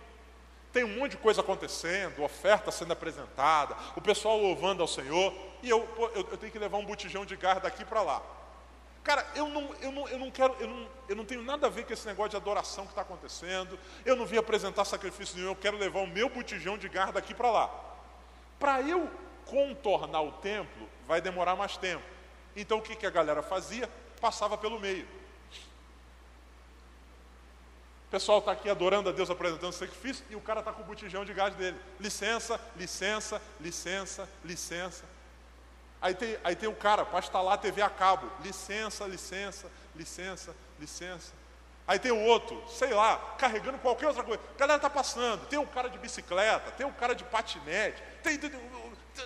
[0.72, 5.70] Tem um monte de coisa acontecendo, oferta sendo apresentada, o pessoal louvando ao Senhor, e
[5.70, 8.22] eu, eu, eu tenho que levar um botijão de gás daqui para lá.
[9.04, 11.70] Cara, eu não, eu não, eu não quero, eu não, eu não tenho nada a
[11.70, 13.78] ver com esse negócio de adoração que está acontecendo.
[14.06, 17.34] Eu não vim apresentar sacrifício nenhum, eu quero levar o meu botijão de gás daqui
[17.34, 17.70] para lá.
[18.58, 19.10] Para eu
[19.46, 22.04] contornar o templo vai demorar mais tempo.
[22.56, 23.90] Então o que, que a galera fazia?
[24.20, 25.08] Passava pelo meio.
[28.08, 30.86] O pessoal está aqui adorando a Deus, apresentando sacrifício, e o cara está com o
[30.86, 31.80] botijão de gás dele.
[31.98, 35.06] Licença, licença, licença, licença.
[36.02, 38.30] Aí tem, aí tem o cara para instalar a TV a cabo.
[38.44, 41.32] Licença, licença, licença, licença.
[41.88, 44.42] Aí tem o outro, sei lá, carregando qualquer outra coisa.
[44.56, 45.48] A galera está passando.
[45.48, 48.52] Tem um cara de bicicleta, tem um cara de patinete, tem, tem,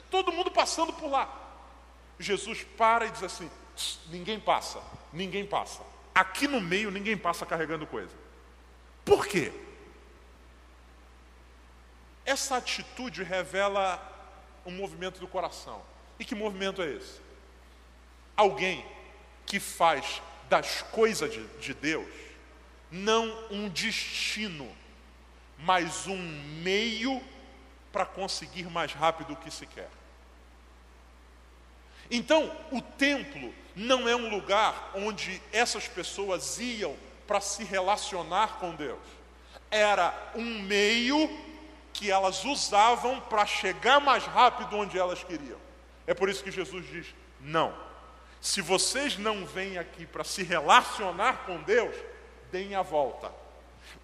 [0.10, 1.42] todo mundo passando por lá.
[2.20, 3.50] Jesus para e diz assim:
[4.08, 4.82] ninguém passa,
[5.12, 5.82] ninguém passa.
[6.14, 8.14] Aqui no meio ninguém passa carregando coisa.
[9.04, 9.52] Por quê?
[12.26, 14.02] Essa atitude revela
[14.66, 15.82] um movimento do coração.
[16.18, 17.22] E que movimento é esse?
[18.36, 18.86] Alguém
[19.46, 22.08] que faz das coisas de, de Deus
[22.90, 24.68] não um destino,
[25.58, 26.18] mas um
[26.62, 27.22] meio
[27.96, 29.88] para conseguir mais rápido o que se quer.
[32.12, 36.94] Então, o templo não é um lugar onde essas pessoas iam
[37.26, 39.00] para se relacionar com Deus.
[39.72, 41.30] Era um meio
[41.94, 45.58] que elas usavam para chegar mais rápido onde elas queriam.
[46.06, 47.74] É por isso que Jesus diz: não.
[48.42, 51.96] Se vocês não vêm aqui para se relacionar com Deus,
[52.52, 53.32] deem a volta.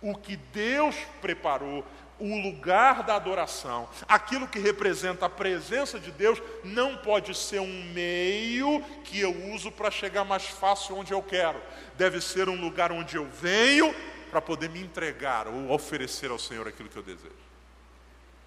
[0.02, 1.86] O que Deus preparou,
[2.22, 7.84] o lugar da adoração, aquilo que representa a presença de Deus, não pode ser um
[7.94, 11.60] meio que eu uso para chegar mais fácil onde eu quero.
[11.98, 13.94] Deve ser um lugar onde eu venho
[14.30, 17.34] para poder me entregar ou oferecer ao Senhor aquilo que eu desejo.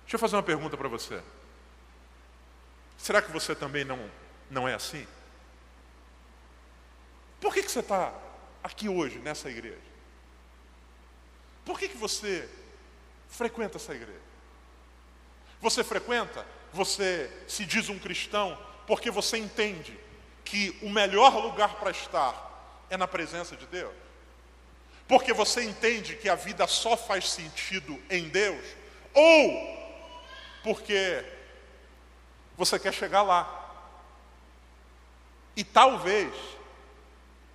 [0.03, 1.21] Deixa eu fazer uma pergunta para você.
[2.97, 3.99] Será que você também não,
[4.49, 5.05] não é assim?
[7.41, 8.15] Por que, que você está
[8.63, 9.77] aqui hoje, nessa igreja?
[11.65, 12.49] Por que, que você
[13.35, 14.21] frequenta essa igreja?
[15.61, 19.99] Você frequenta, você se diz um cristão, porque você entende
[20.45, 23.95] que o melhor lugar para estar é na presença de Deus?
[25.09, 28.65] Porque você entende que a vida só faz sentido em Deus?
[29.13, 29.75] Ou
[30.63, 31.25] porque
[32.57, 33.61] você quer chegar lá?
[35.57, 36.35] E talvez,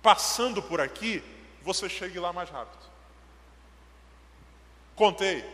[0.02, 1.22] passando por aqui,
[1.62, 2.80] você chegue lá mais rápido.
[4.94, 5.44] Contei,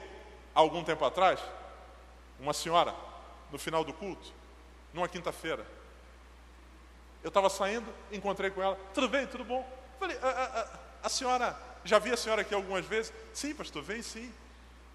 [0.56, 1.38] algum tempo atrás,
[2.40, 2.94] uma senhora,
[3.52, 4.32] no final do culto,
[4.92, 5.64] numa quinta-feira.
[7.22, 9.68] Eu estava saindo, encontrei com ela, tudo bem, tudo bom?
[10.00, 13.12] Falei, a, a, a, senhora, já vi a senhora aqui algumas vezes?
[13.34, 14.32] Sim, pastor, vem sim.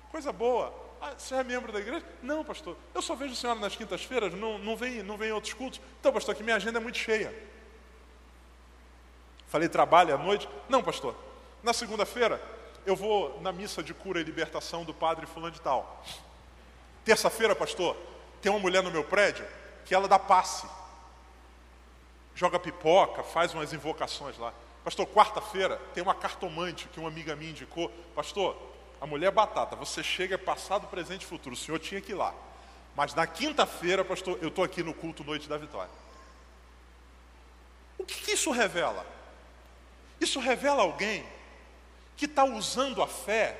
[0.09, 0.73] Coisa boa.
[0.99, 2.05] Ah, você é membro da igreja?
[2.23, 2.75] Não, pastor.
[2.93, 5.79] Eu só vejo a senhora nas quintas-feiras, não, não, vem, não vem em outros cultos.
[5.99, 7.33] Então, pastor, que minha agenda é muito cheia.
[9.47, 10.49] Falei, trabalha à noite?
[10.67, 11.15] Não, pastor.
[11.61, 12.41] Na segunda-feira,
[12.85, 16.03] eu vou na missa de cura e libertação do padre fulano de tal.
[17.03, 17.95] Terça-feira, pastor,
[18.41, 19.45] tem uma mulher no meu prédio
[19.85, 20.67] que ela dá passe.
[22.35, 24.53] Joga pipoca, faz umas invocações lá.
[24.83, 27.91] Pastor, quarta-feira tem uma cartomante que uma amiga minha indicou.
[28.15, 28.57] Pastor,
[28.99, 31.55] a mulher é batata, você chega passado, presente e futuro.
[31.55, 32.33] O senhor tinha que ir lá.
[32.95, 35.91] Mas na quinta-feira, pastor, eu estou aqui no culto Noite da Vitória.
[37.97, 39.05] O que, que isso revela?
[40.19, 41.25] Isso revela alguém
[42.15, 43.57] que está usando a fé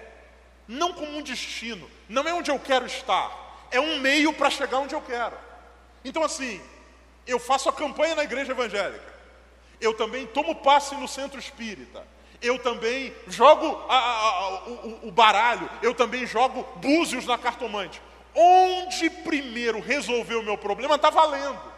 [0.68, 4.80] não como um destino, não é onde eu quero estar, é um meio para chegar
[4.80, 5.36] onde eu quero.
[6.04, 6.62] Então, assim,
[7.28, 9.14] eu faço a campanha na igreja evangélica,
[9.80, 12.06] eu também tomo passe no centro espírita,
[12.42, 18.02] eu também jogo a, a, a, o, o baralho, eu também jogo búzios na cartomante.
[18.34, 21.71] Onde primeiro resolver o meu problema está valendo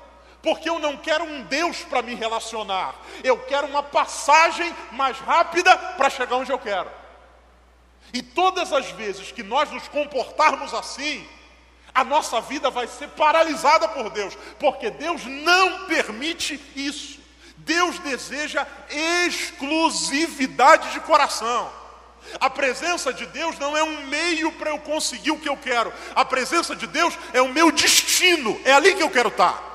[0.43, 5.75] porque eu não quero um Deus para me relacionar, eu quero uma passagem mais rápida
[5.75, 6.91] para chegar onde eu quero.
[8.13, 11.25] E todas as vezes que nós nos comportarmos assim,
[11.95, 17.21] a nossa vida vai ser paralisada por Deus, porque Deus não permite isso.
[17.58, 21.71] Deus deseja exclusividade de coração.
[22.39, 25.93] A presença de Deus não é um meio para eu conseguir o que eu quero.
[26.13, 28.60] A presença de Deus é o meu destino.
[28.65, 29.72] É ali que eu quero estar.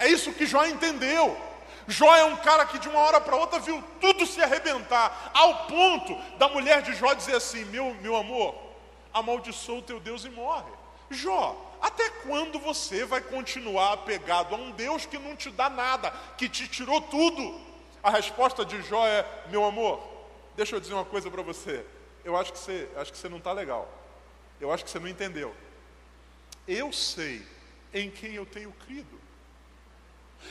[0.00, 1.38] É isso que Jó entendeu.
[1.86, 5.66] Jó é um cara que de uma hora para outra viu tudo se arrebentar, ao
[5.66, 8.54] ponto da mulher de Jó dizer assim: Meu, meu amor,
[9.12, 10.72] amaldiçoa o teu Deus e morre.
[11.10, 16.10] Jó, até quando você vai continuar apegado a um Deus que não te dá nada,
[16.38, 17.60] que te tirou tudo?
[18.02, 20.02] A resposta de Jó é: Meu amor,
[20.56, 21.84] deixa eu dizer uma coisa para você.
[22.24, 23.86] Eu acho que você, acho que você não está legal.
[24.58, 25.54] Eu acho que você não entendeu.
[26.66, 27.46] Eu sei
[27.92, 29.19] em quem eu tenho crido.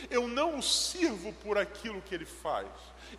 [0.09, 2.67] Eu não o sirvo por aquilo que ele faz,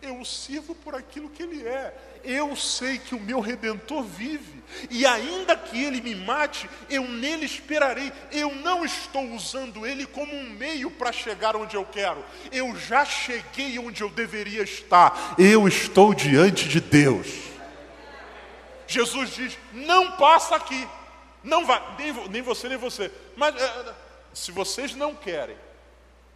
[0.01, 1.93] eu o sirvo por aquilo que ele é.
[2.23, 7.45] Eu sei que o meu redentor vive, e ainda que ele me mate, eu nele
[7.45, 8.11] esperarei.
[8.31, 13.03] Eu não estou usando ele como um meio para chegar onde eu quero, eu já
[13.03, 17.27] cheguei onde eu deveria estar, eu estou diante de Deus.
[18.87, 20.87] Jesus diz: não passa aqui,
[21.43, 23.93] não vai, nem, nem você, nem você, mas é,
[24.33, 25.55] se vocês não querem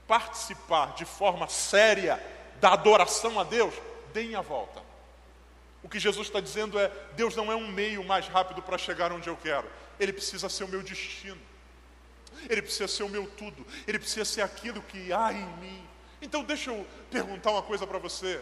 [0.08, 2.22] participar de forma séria
[2.60, 3.74] da adoração a Deus,
[4.14, 4.82] deem a volta.
[5.84, 9.12] O que Jesus está dizendo é: Deus não é um meio mais rápido para chegar
[9.12, 11.40] onde eu quero, Ele precisa ser o meu destino,
[12.50, 15.88] Ele precisa ser o meu tudo, Ele precisa ser aquilo que há em mim.
[16.22, 18.42] Então, deixa eu perguntar uma coisa para você,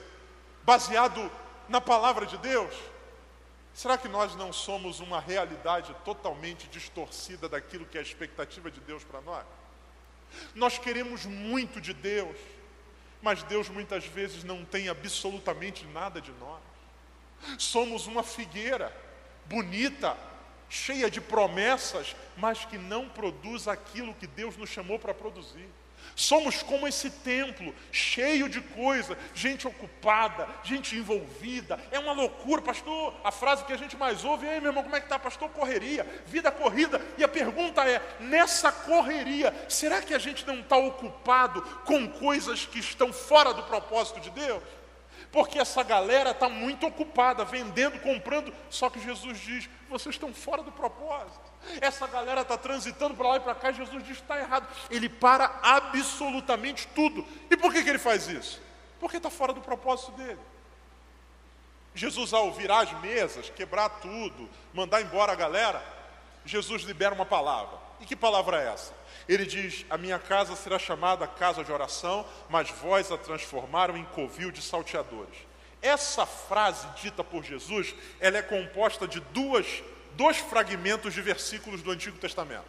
[0.64, 1.30] baseado
[1.68, 2.74] na palavra de Deus.
[3.74, 8.80] Será que nós não somos uma realidade totalmente distorcida daquilo que é a expectativa de
[8.80, 9.44] Deus para nós?
[10.56, 12.38] Nós queremos muito de Deus,
[13.22, 16.62] mas Deus muitas vezes não tem absolutamente nada de nós.
[17.58, 18.96] Somos uma figueira
[19.46, 20.18] bonita,
[20.70, 25.70] cheia de promessas, mas que não produz aquilo que Deus nos chamou para produzir.
[26.16, 31.80] Somos como esse templo, cheio de coisa, gente ocupada, gente envolvida.
[31.92, 33.14] É uma loucura, pastor.
[33.24, 35.50] A frase que a gente mais ouve é: meu irmão, como é que está, pastor?
[35.50, 37.02] Correria, vida corrida.
[37.18, 42.66] E a pergunta é: nessa correria, será que a gente não está ocupado com coisas
[42.66, 44.62] que estão fora do propósito de Deus?
[45.34, 50.62] Porque essa galera está muito ocupada, vendendo, comprando, só que Jesus diz: vocês estão fora
[50.62, 51.52] do propósito.
[51.82, 54.68] Essa galera está transitando para lá e para cá, e Jesus diz: está errado.
[54.92, 57.26] Ele para absolutamente tudo.
[57.50, 58.62] E por que, que ele faz isso?
[59.00, 60.40] Porque está fora do propósito dele.
[61.96, 65.84] Jesus, ao virar as mesas, quebrar tudo, mandar embora a galera,
[66.46, 67.83] Jesus libera uma palavra.
[68.04, 68.92] E que palavra é essa?
[69.30, 74.04] Ele diz: A minha casa será chamada casa de oração, mas vós a transformaram em
[74.04, 75.38] covil de salteadores.
[75.82, 79.82] Essa frase dita por Jesus, ela é composta de duas
[80.18, 82.66] dois fragmentos de versículos do Antigo Testamento.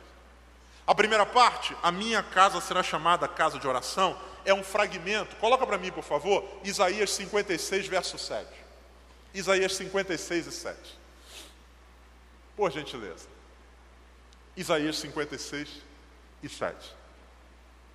[0.87, 5.66] A primeira parte, a minha casa será chamada casa de oração, é um fragmento, coloca
[5.66, 8.47] para mim, por favor, Isaías 56, verso 7.
[9.35, 10.78] Isaías 56 e 7.
[12.57, 13.34] Por gentileza.
[14.57, 15.68] Isaías 56
[16.42, 16.76] e 7.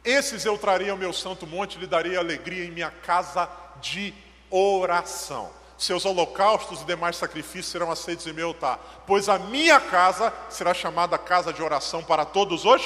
[0.04, 3.50] Esses eu traria ao meu santo monte, lhe daria alegria em minha casa
[3.82, 4.14] de
[4.50, 10.34] oração seus holocaustos e demais sacrifícios serão aceitos em meu altar, pois a minha casa
[10.50, 12.82] será chamada casa de oração para todos os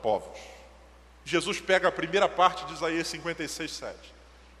[0.00, 0.38] povos.
[1.24, 3.96] Jesus pega a primeira parte de Isaías 56, 7.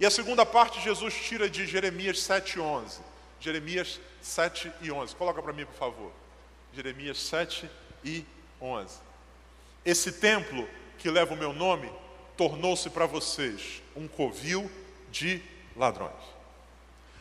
[0.00, 3.00] E a segunda parte Jesus tira de Jeremias 7, 11.
[3.38, 5.14] Jeremias 7 e 11.
[5.14, 6.12] Coloca para mim, por favor.
[6.72, 7.70] Jeremias 7
[8.04, 8.24] e
[8.60, 8.98] 11.
[9.84, 11.90] Esse templo que leva o meu nome
[12.36, 14.70] tornou-se para vocês um covil
[15.10, 15.42] de
[15.76, 16.22] ladrões.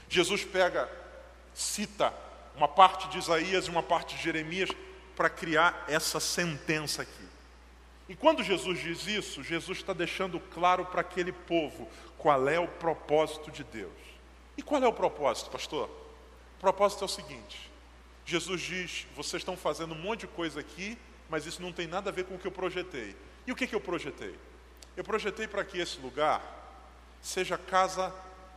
[0.10, 0.90] Jesus pega,
[1.54, 2.14] cita
[2.56, 4.70] uma parte de Isaías e uma parte de Jeremias
[5.16, 7.32] para criar essa sentença aqui.
[8.10, 12.68] E quando Jesus diz isso, Jesus está deixando claro para aquele povo qual é o
[12.68, 13.92] propósito de Deus.
[14.58, 15.90] E qual é o propósito, pastor?
[16.58, 17.71] O propósito é o seguinte:
[18.26, 20.98] Jesus diz: vocês estão fazendo um monte de coisa aqui,
[21.30, 23.16] mas isso não tem nada a ver com o que eu projetei.
[23.46, 24.38] E o que, que eu projetei?
[24.96, 26.42] Eu projetei para que esse lugar
[27.22, 28.14] seja casa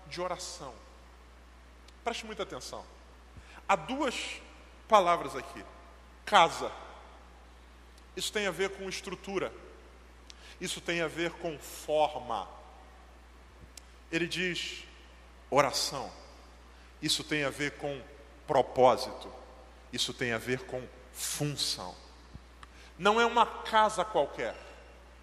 [0.09, 0.75] de oração.
[2.03, 2.85] Preste muita atenção.
[3.69, 4.41] Há duas
[4.89, 5.65] palavras aqui:
[6.25, 6.71] casa.
[8.17, 9.53] Isso tem a ver com estrutura.
[10.61, 12.49] Isso tem a ver com forma.
[14.11, 14.85] Ele diz
[15.51, 16.11] oração.
[17.03, 18.01] Isso tem a ver com
[18.47, 19.44] propósito.
[19.95, 20.83] Isso tem a ver com
[21.13, 21.95] função.
[22.99, 24.57] Não é uma casa qualquer,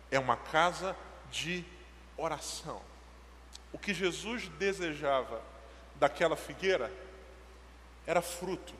[0.09, 0.95] é uma casa
[1.29, 1.65] de
[2.15, 2.81] oração.
[3.73, 5.41] O que Jesus desejava
[5.95, 6.89] daquela figueira
[8.07, 8.73] era fruto.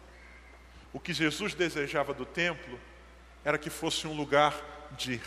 [0.94, 2.80] O que Jesus desejava do templo
[3.44, 4.56] era que fosse um lugar
[4.92, 5.20] de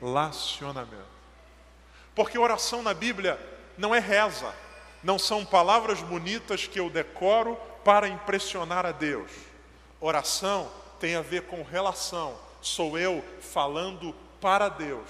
[0.00, 1.18] relacionamento.
[2.14, 3.36] Porque oração na Bíblia
[3.76, 4.54] não é reza,
[5.02, 9.47] não são palavras bonitas que eu decoro para impressionar a Deus.
[10.00, 10.70] Oração
[11.00, 15.08] tem a ver com relação, sou eu falando para Deus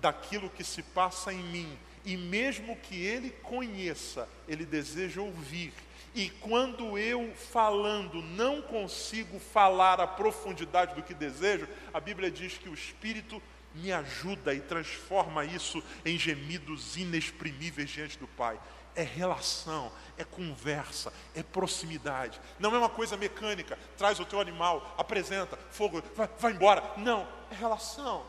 [0.00, 5.72] daquilo que se passa em mim e mesmo que ele conheça, ele deseja ouvir.
[6.14, 12.56] E quando eu falando não consigo falar a profundidade do que desejo, a Bíblia diz
[12.56, 13.42] que o Espírito
[13.76, 18.58] me ajuda e transforma isso em gemidos inexprimíveis diante do Pai.
[18.94, 22.40] É relação, é conversa, é proximidade.
[22.58, 23.78] Não é uma coisa mecânica.
[23.98, 26.82] Traz o teu animal, apresenta, fogo, vai, vai embora.
[26.96, 28.24] Não, é relação.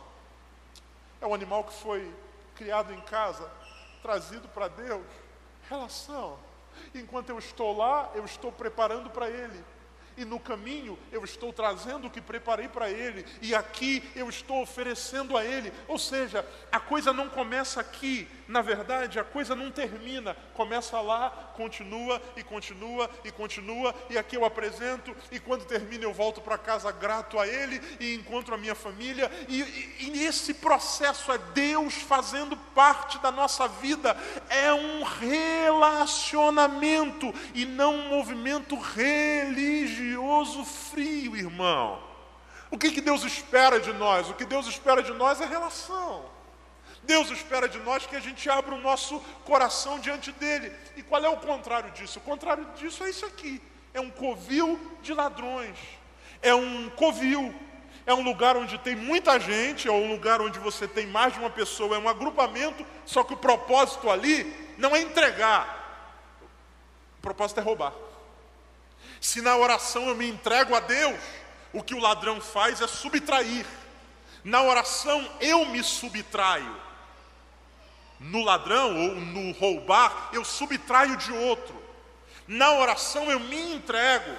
[1.22, 2.14] É um animal que foi
[2.56, 3.50] criado em casa,
[4.02, 5.06] trazido para Deus?
[5.70, 6.38] Relação.
[6.94, 9.64] Enquanto eu estou lá, eu estou preparando para Ele
[10.18, 14.62] e no caminho eu estou trazendo o que preparei para ele, e aqui eu estou
[14.62, 15.72] oferecendo a ele.
[15.88, 21.30] Ou seja, a coisa não começa aqui, na verdade, a coisa não termina, começa lá,
[21.56, 26.58] continua e continua e continua, e aqui eu apresento, e quando termina eu volto para
[26.58, 31.38] casa grato a ele e encontro a minha família, e, e, e esse processo é
[31.38, 34.16] Deus fazendo parte da nossa vida,
[34.50, 42.08] é um relacionamento e não um movimento religioso frio, irmão.
[42.70, 44.30] O que, que Deus espera de nós?
[44.30, 46.37] O que Deus espera de nós é relação.
[47.08, 50.72] Deus espera de nós que a gente abra o nosso coração diante dele.
[50.98, 52.20] E qual é o contrário disso?
[52.20, 53.62] O contrário disso é isso aqui:
[53.94, 55.78] é um covil de ladrões,
[56.42, 57.56] é um covil,
[58.06, 61.40] é um lugar onde tem muita gente, é um lugar onde você tem mais de
[61.40, 66.36] uma pessoa, é um agrupamento, só que o propósito ali não é entregar,
[67.20, 67.94] o propósito é roubar.
[69.22, 71.20] Se na oração eu me entrego a Deus,
[71.72, 73.66] o que o ladrão faz é subtrair.
[74.44, 76.87] Na oração eu me subtraio.
[78.20, 81.76] No ladrão ou no roubar, eu subtraio de outro.
[82.48, 84.32] Na oração eu me entrego.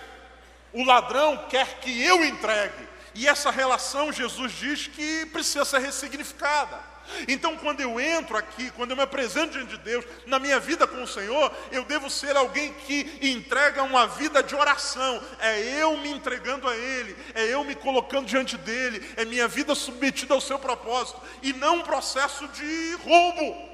[0.72, 2.88] O ladrão quer que eu entregue.
[3.14, 6.88] E essa relação, Jesus diz que precisa ser ressignificada.
[7.26, 10.86] Então, quando eu entro aqui, quando eu me apresento diante de Deus, na minha vida
[10.86, 15.22] com o Senhor, eu devo ser alguém que entrega uma vida de oração.
[15.40, 19.74] É eu me entregando a Ele, é eu me colocando diante dEle, é minha vida
[19.74, 23.67] submetida ao seu propósito, e não um processo de roubo,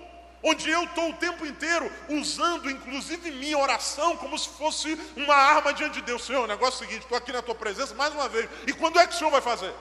[0.45, 5.73] onde eu estou o tempo inteiro usando, inclusive, minha oração como se fosse uma arma
[5.73, 6.25] diante de Deus.
[6.25, 8.73] Senhor, o negócio é o seguinte: estou aqui na tua presença mais uma vez, e
[8.75, 9.75] quando é que o Senhor vai fazer?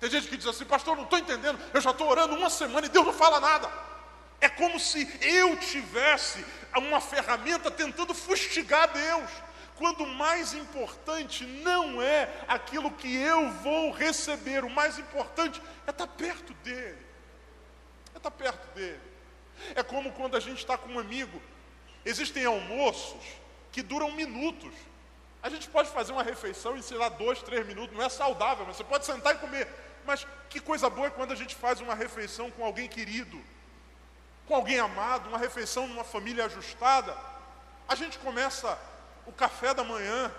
[0.00, 2.86] Tem gente que diz assim, pastor, não estou entendendo, eu já estou orando uma semana
[2.86, 3.70] e Deus não fala nada.
[4.40, 6.44] É como se eu tivesse
[6.76, 9.28] uma ferramenta tentando fustigar Deus,
[9.76, 15.90] quando o mais importante não é aquilo que eu vou receber, o mais importante é
[15.90, 17.07] estar perto dele.
[18.18, 19.00] Estar perto dele.
[19.74, 21.40] É como quando a gente está com um amigo,
[22.04, 23.22] existem almoços
[23.72, 24.72] que duram minutos.
[25.42, 28.66] A gente pode fazer uma refeição em, sei lá, dois, três minutos, não é saudável,
[28.66, 29.68] mas você pode sentar e comer.
[30.04, 33.40] Mas que coisa boa é quando a gente faz uma refeição com alguém querido,
[34.46, 37.16] com alguém amado, uma refeição numa família ajustada.
[37.86, 38.78] A gente começa
[39.26, 40.32] o café da manhã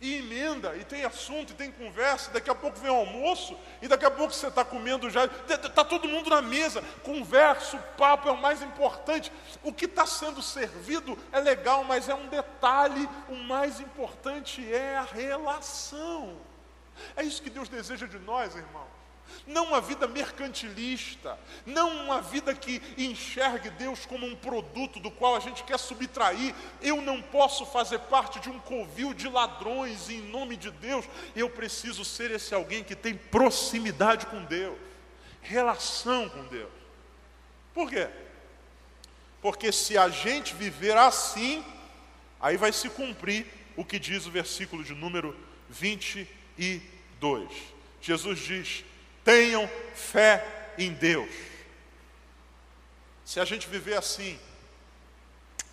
[0.00, 3.88] e emenda, e tem assunto, e tem conversa, daqui a pouco vem o almoço, e
[3.88, 8.28] daqui a pouco você está comendo já, está todo mundo na mesa, conversa, o papo
[8.28, 9.32] é o mais importante.
[9.62, 14.96] O que está sendo servido é legal, mas é um detalhe, o mais importante é
[14.96, 16.36] a relação.
[17.16, 19.05] É isso que Deus deseja de nós, irmãos.
[19.46, 25.36] Não uma vida mercantilista, não uma vida que enxergue Deus como um produto do qual
[25.36, 26.54] a gente quer subtrair.
[26.80, 31.04] Eu não posso fazer parte de um covil de ladrões em nome de Deus.
[31.34, 34.76] Eu preciso ser esse alguém que tem proximidade com Deus,
[35.40, 36.72] relação com Deus.
[37.72, 38.08] Por quê?
[39.40, 41.64] Porque se a gente viver assim,
[42.40, 43.46] aí vai se cumprir
[43.76, 45.36] o que diz o versículo de número
[45.68, 46.26] 20
[46.58, 46.80] e
[47.20, 47.48] 2.
[48.00, 48.84] Jesus diz:
[49.26, 51.28] tenham fé em Deus.
[53.24, 54.38] Se a gente viver assim,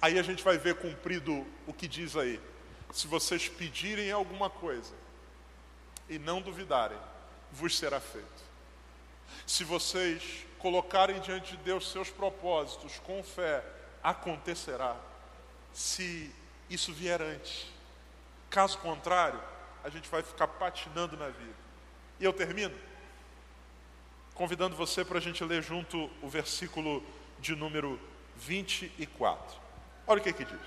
[0.02, 2.42] aí a gente vai ver cumprido o que diz aí.
[2.92, 4.92] Se vocês pedirem alguma coisa
[6.10, 6.98] e não duvidarem,
[7.52, 8.44] vos será feito.
[9.46, 13.64] Se vocês colocarem diante de Deus seus propósitos com fé,
[14.02, 14.98] acontecerá.
[15.72, 16.34] Se
[16.72, 17.68] isso vier antes.
[18.50, 19.40] Caso contrário,
[19.84, 21.64] a gente vai ficar patinando na vida.
[22.20, 22.76] E eu termino
[24.34, 27.04] convidando você para a gente ler junto o versículo
[27.40, 28.00] de número
[28.38, 29.58] 24.
[30.08, 30.60] Olha o que, que diz.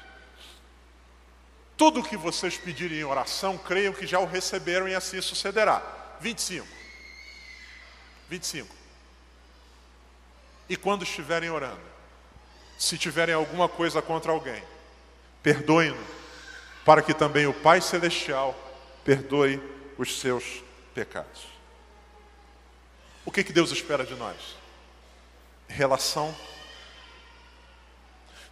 [1.76, 5.82] Tudo o que vocês pedirem em oração, creiam que já o receberam e assim sucederá.
[6.20, 6.66] 25.
[8.28, 8.74] 25.
[10.68, 11.80] E quando estiverem orando,
[12.78, 14.62] se tiverem alguma coisa contra alguém,
[15.42, 16.02] perdoem-no,
[16.84, 18.54] para que também o Pai Celestial
[19.04, 19.60] perdoe
[19.98, 20.62] os seus
[20.94, 21.55] pecados.
[23.26, 24.56] O que, que Deus espera de nós?
[25.68, 26.34] Relação.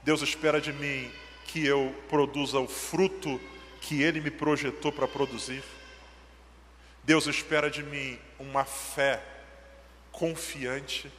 [0.03, 1.11] Deus espera de mim
[1.47, 3.41] que eu produza o fruto
[3.81, 5.63] que Ele me projetou para produzir.
[7.05, 9.23] Deus espera de mim uma fé
[10.11, 11.11] confiante.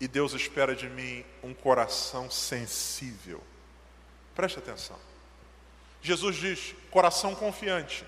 [0.00, 3.42] E Deus espera de mim um coração sensível.
[4.34, 4.98] Preste atenção.
[6.00, 8.04] Jesus diz: coração confiante.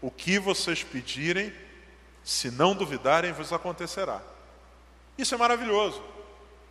[0.00, 1.52] O que vocês pedirem,
[2.28, 4.20] se não duvidarem, vos acontecerá.
[5.16, 6.04] Isso é maravilhoso,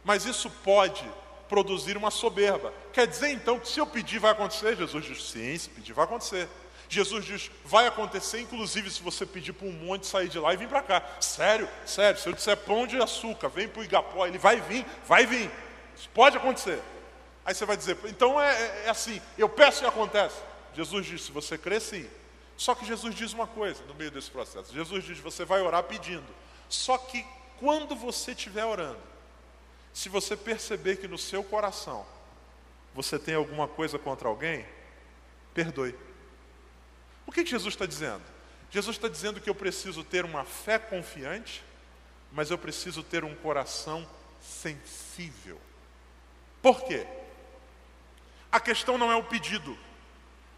[0.03, 1.03] mas isso pode
[1.49, 2.71] produzir uma soberba.
[2.93, 4.77] Quer dizer então que se eu pedir vai acontecer?
[4.77, 6.47] Jesus diz: sim, se pedir vai acontecer.
[6.87, 10.57] Jesus diz: vai acontecer, inclusive se você pedir para um monte sair de lá e
[10.57, 11.03] vir para cá.
[11.19, 14.85] Sério, sério, se eu disser pão de açúcar, vem para o Igapó, ele vai vir,
[15.07, 15.49] vai vir.
[15.97, 16.79] Isso pode acontecer.
[17.43, 20.37] Aí você vai dizer: então é, é, é assim, eu peço e acontece.
[20.75, 22.07] Jesus diz: se você crer, sim.
[22.57, 24.73] Só que Jesus diz uma coisa no meio desse processo.
[24.73, 26.25] Jesus diz: você vai orar pedindo.
[26.67, 27.25] Só que
[27.59, 28.99] quando você estiver orando,
[29.93, 32.05] se você perceber que no seu coração
[32.93, 34.65] você tem alguma coisa contra alguém,
[35.53, 35.95] perdoe.
[37.25, 38.23] O que, que Jesus está dizendo?
[38.71, 41.63] Jesus está dizendo que eu preciso ter uma fé confiante,
[42.31, 44.07] mas eu preciso ter um coração
[44.41, 45.59] sensível.
[46.61, 47.05] Por quê?
[48.51, 49.77] A questão não é o pedido,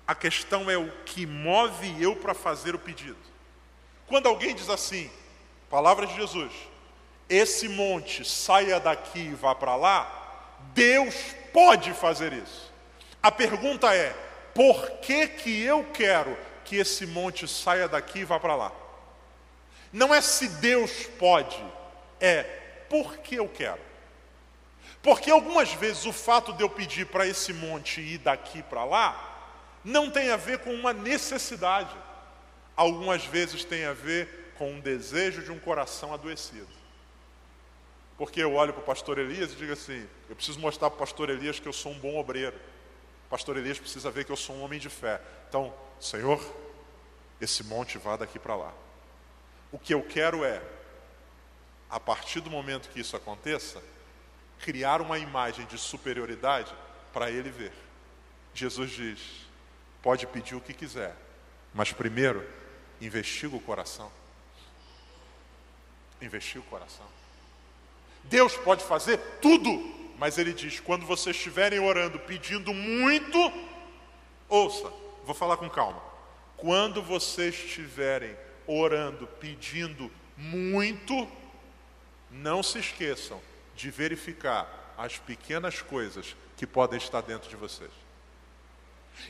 [0.10, 3.16] a questão é o que move eu para fazer o pedido.
[4.08, 5.08] Quando alguém diz assim,
[5.70, 6.52] palavras de Jesus,
[7.30, 11.14] esse monte saia daqui e vá para lá, Deus
[11.54, 12.74] pode fazer isso.
[13.22, 14.16] A pergunta é:
[14.56, 16.36] por que que eu quero
[16.66, 18.72] que esse monte saia daqui e vá para lá?
[19.94, 21.64] Não é se Deus pode,
[22.20, 22.42] é
[22.90, 23.82] por que eu quero.
[25.04, 29.30] Porque algumas vezes o fato de eu pedir para esse monte ir daqui para lá,
[29.84, 31.96] não tem a ver com uma necessidade.
[32.76, 36.68] Algumas vezes tem a ver com um desejo de um coração adoecido.
[38.18, 41.00] Porque eu olho para o pastor Elias e digo assim: eu preciso mostrar para o
[41.00, 42.56] pastor Elias que eu sou um bom obreiro.
[43.28, 45.22] O pastor Elias precisa ver que eu sou um homem de fé.
[45.48, 46.44] Então, Senhor,
[47.40, 48.74] esse monte vá daqui para lá.
[49.72, 50.62] O que eu quero é,
[51.90, 53.82] a partir do momento que isso aconteça,
[54.60, 56.74] criar uma imagem de superioridade
[57.14, 57.72] para ele ver.
[58.54, 59.49] Jesus diz:
[60.02, 61.16] pode pedir o que quiser,
[61.74, 62.48] mas primeiro,
[63.02, 64.12] investiga o coração.
[66.22, 67.06] Investiga o coração.
[68.24, 69.70] Deus pode fazer tudo,
[70.18, 73.38] mas Ele diz: quando vocês estiverem orando, pedindo muito,
[74.48, 74.92] ouça,
[75.26, 76.02] vou falar com calma.
[76.58, 78.36] Quando vocês estiverem
[78.68, 81.28] orando, pedindo muito,
[82.30, 83.42] não se esqueçam
[83.76, 87.92] de verificar as pequenas coisas que podem estar dentro de vocês.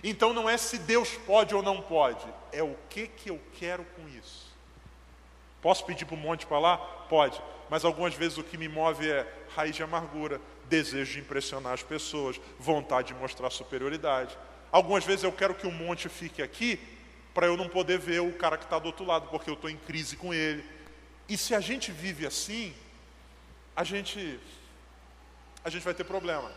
[0.03, 3.83] Então não é se Deus pode ou não pode, é o que, que eu quero
[3.95, 4.47] com isso.
[5.61, 6.77] Posso pedir para o monte para lá?
[6.77, 7.41] Pode.
[7.69, 11.83] Mas algumas vezes o que me move é raiz de amargura, desejo de impressionar as
[11.83, 14.37] pessoas, vontade de mostrar superioridade.
[14.71, 16.79] Algumas vezes eu quero que o monte fique aqui
[17.33, 19.69] para eu não poder ver o cara que está do outro lado, porque eu estou
[19.69, 20.63] em crise com ele.
[21.27, 22.73] E se a gente vive assim,
[23.75, 24.39] a gente,
[25.63, 26.51] a gente vai ter problema.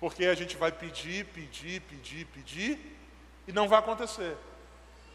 [0.00, 2.96] Porque a gente vai pedir, pedir, pedir, pedir,
[3.46, 4.34] e não vai acontecer.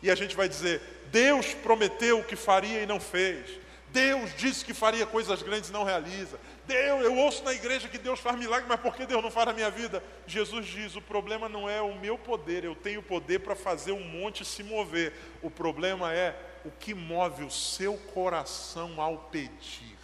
[0.01, 3.59] E a gente vai dizer: Deus prometeu que faria e não fez.
[3.89, 6.39] Deus disse que faria coisas grandes e não realiza.
[6.67, 9.47] Deus, eu ouço na igreja que Deus faz milagre, mas por que Deus não faz
[9.47, 10.03] na minha vida?
[10.27, 14.03] Jesus diz: o problema não é o meu poder, eu tenho poder para fazer um
[14.03, 15.13] monte se mover.
[15.41, 19.95] O problema é o que move o seu coração ao pedir.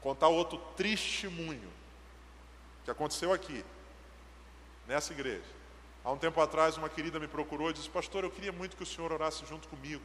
[0.00, 1.72] Contar outro testemunho
[2.84, 3.64] que aconteceu aqui,
[4.86, 5.44] nessa igreja.
[6.04, 8.82] Há um tempo atrás, uma querida me procurou e disse: Pastor, eu queria muito que
[8.82, 10.04] o senhor orasse junto comigo.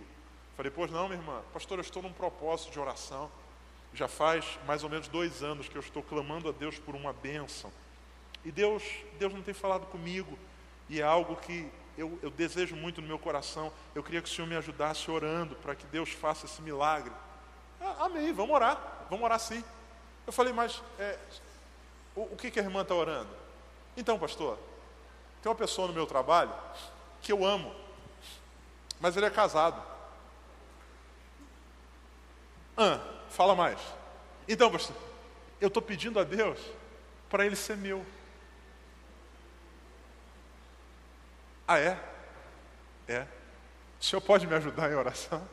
[0.56, 3.30] Falei: Pois não, minha irmã, pastor, eu estou num propósito de oração.
[3.94, 7.12] Já faz mais ou menos dois anos que eu estou clamando a Deus por uma
[7.12, 7.72] bênção.
[8.46, 8.84] E Deus,
[9.18, 10.38] Deus não tem falado comigo.
[10.88, 13.74] E é algo que eu, eu desejo muito no meu coração.
[13.94, 17.12] Eu queria que o Senhor me ajudasse orando para que Deus faça esse milagre.
[17.82, 19.64] Ah, amém, vamos orar, vamos orar sim.
[20.26, 21.18] Eu falei, mas é,
[22.20, 23.30] o, o que, que a irmã está orando?
[23.96, 24.60] Então, pastor,
[25.42, 26.54] tem uma pessoa no meu trabalho
[27.22, 27.74] que eu amo,
[29.00, 29.82] mas ele é casado.
[32.76, 33.00] Ah,
[33.30, 33.80] fala mais.
[34.48, 34.96] Então, pastor,
[35.62, 36.60] eu estou pedindo a Deus
[37.30, 38.06] para ele ser meu.
[41.66, 41.98] Ah, é?
[43.08, 43.28] É.
[44.00, 45.48] O senhor pode me ajudar em oração?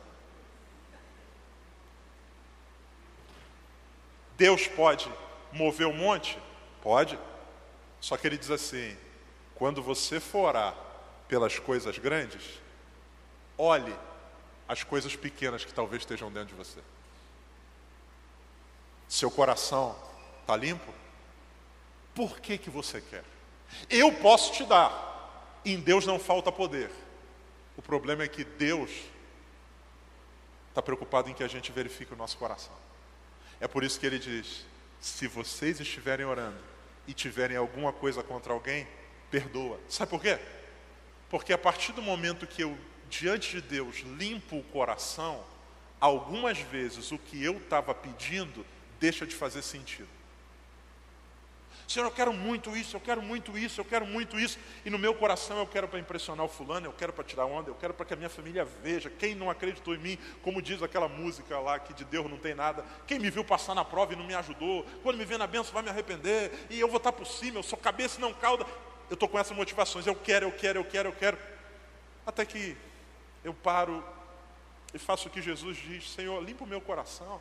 [4.36, 5.10] Deus pode
[5.52, 6.38] mover o monte?
[6.86, 7.18] Pode.
[8.00, 8.96] Só que ele diz assim:
[9.56, 10.72] quando você for orar
[11.26, 12.60] pelas coisas grandes,
[13.58, 13.92] olhe
[14.68, 16.78] as coisas pequenas que talvez estejam dentro de você.
[19.08, 19.96] Seu coração
[20.42, 20.94] está limpo?
[22.14, 23.24] Por que, que você quer?
[23.90, 25.58] Eu posso te dar.
[25.64, 26.92] Em Deus não falta poder.
[27.76, 28.92] O problema é que Deus
[30.68, 32.76] está preocupado em que a gente verifique o nosso coração.
[33.60, 34.64] É por isso que ele diz:
[35.00, 36.75] se vocês estiverem orando
[37.06, 38.86] e tiverem alguma coisa contra alguém,
[39.30, 39.78] perdoa.
[39.88, 40.38] Sabe por quê?
[41.28, 42.76] Porque a partir do momento que eu,
[43.08, 45.44] diante de Deus, limpo o coração,
[46.00, 48.64] algumas vezes o que eu estava pedindo
[49.00, 50.15] deixa de fazer sentido.
[51.86, 54.98] Senhor, eu quero muito isso, eu quero muito isso, eu quero muito isso, e no
[54.98, 57.94] meu coração eu quero para impressionar o fulano, eu quero para tirar onda, eu quero
[57.94, 59.08] para que a minha família veja.
[59.08, 62.54] Quem não acreditou em mim, como diz aquela música lá que de Deus não tem
[62.54, 65.46] nada, quem me viu passar na prova e não me ajudou, quando me vê na
[65.46, 68.34] benção vai me arrepender, e eu vou estar por cima, eu sou cabeça e não
[68.34, 68.66] cauda
[69.08, 71.38] eu estou com essas motivações, eu quero, eu quero, eu quero, eu quero.
[72.26, 72.76] Até que
[73.44, 74.04] eu paro
[74.92, 77.40] e faço o que Jesus diz: Senhor, limpa o meu coração,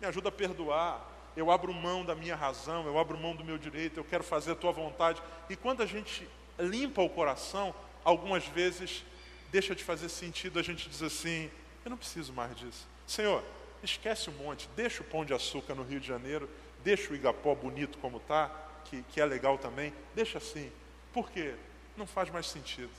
[0.00, 1.15] me ajuda a perdoar.
[1.36, 4.52] Eu abro mão da minha razão, eu abro mão do meu direito, eu quero fazer
[4.52, 5.22] a tua vontade.
[5.50, 6.26] E quando a gente
[6.58, 9.04] limpa o coração, algumas vezes
[9.50, 11.50] deixa de fazer sentido a gente diz assim:
[11.84, 12.86] Eu não preciso mais disso.
[13.06, 13.42] Senhor,
[13.82, 16.48] esquece o monte, deixa o pão de açúcar no Rio de Janeiro,
[16.82, 18.50] deixa o Igapó bonito como está,
[18.84, 20.72] que, que é legal também, deixa assim.
[21.12, 21.54] Por quê?
[21.96, 22.90] Não faz mais sentido.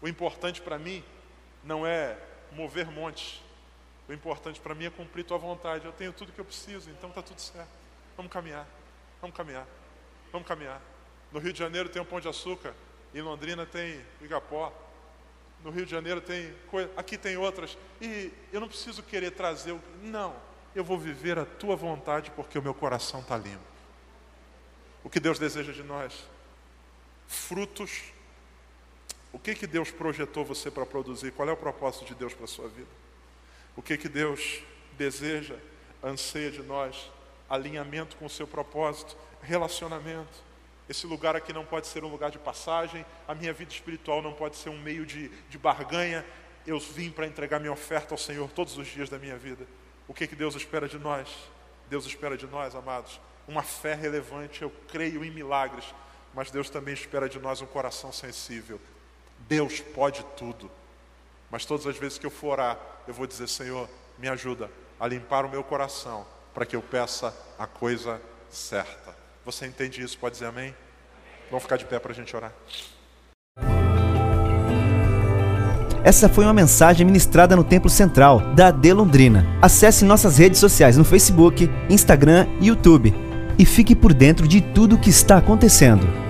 [0.00, 1.02] O importante para mim
[1.64, 2.16] não é
[2.52, 3.42] mover montes.
[4.08, 5.84] O importante para mim é cumprir tua vontade.
[5.84, 7.68] Eu tenho tudo que eu preciso, então está tudo certo.
[8.16, 8.66] Vamos caminhar,
[9.20, 9.66] vamos caminhar,
[10.32, 10.80] vamos caminhar.
[11.32, 12.72] No Rio de Janeiro tem o Pão de Açúcar,
[13.14, 14.72] em Londrina tem Igapó,
[15.62, 17.76] no Rio de Janeiro tem coisa, aqui tem outras.
[18.00, 19.80] E eu não preciso querer trazer o.
[20.02, 20.34] Não,
[20.74, 23.76] eu vou viver a tua vontade porque o meu coração está limpo.
[25.02, 26.12] O que Deus deseja de nós?
[27.26, 28.04] Frutos.
[29.32, 31.32] O que, que Deus projetou você para produzir?
[31.32, 32.88] Qual é o propósito de Deus para a sua vida?
[33.76, 34.62] O que, que Deus
[34.96, 35.56] deseja,
[36.02, 37.10] anseia de nós?
[37.48, 40.44] Alinhamento com o seu propósito, relacionamento.
[40.88, 44.32] Esse lugar aqui não pode ser um lugar de passagem, a minha vida espiritual não
[44.32, 46.24] pode ser um meio de, de barganha.
[46.66, 49.66] Eu vim para entregar minha oferta ao Senhor todos os dias da minha vida.
[50.08, 51.28] O que, que Deus espera de nós?
[51.88, 54.62] Deus espera de nós, amados, uma fé relevante.
[54.62, 55.84] Eu creio em milagres,
[56.32, 58.80] mas Deus também espera de nós um coração sensível.
[59.48, 60.70] Deus pode tudo,
[61.50, 63.88] mas todas as vezes que eu for orar, eu vou dizer: Senhor,
[64.18, 68.20] me ajuda a limpar o meu coração, para que eu peça a coisa
[68.50, 69.14] certa.
[69.44, 70.18] Você entende isso?
[70.18, 70.74] Pode dizer amém?
[71.50, 72.52] Vamos ficar de pé para a gente orar.
[76.02, 79.44] Essa foi uma mensagem ministrada no Templo Central da AD Londrina.
[79.60, 83.12] Acesse nossas redes sociais no Facebook, Instagram e YouTube
[83.58, 86.25] e fique por dentro de tudo o que está acontecendo.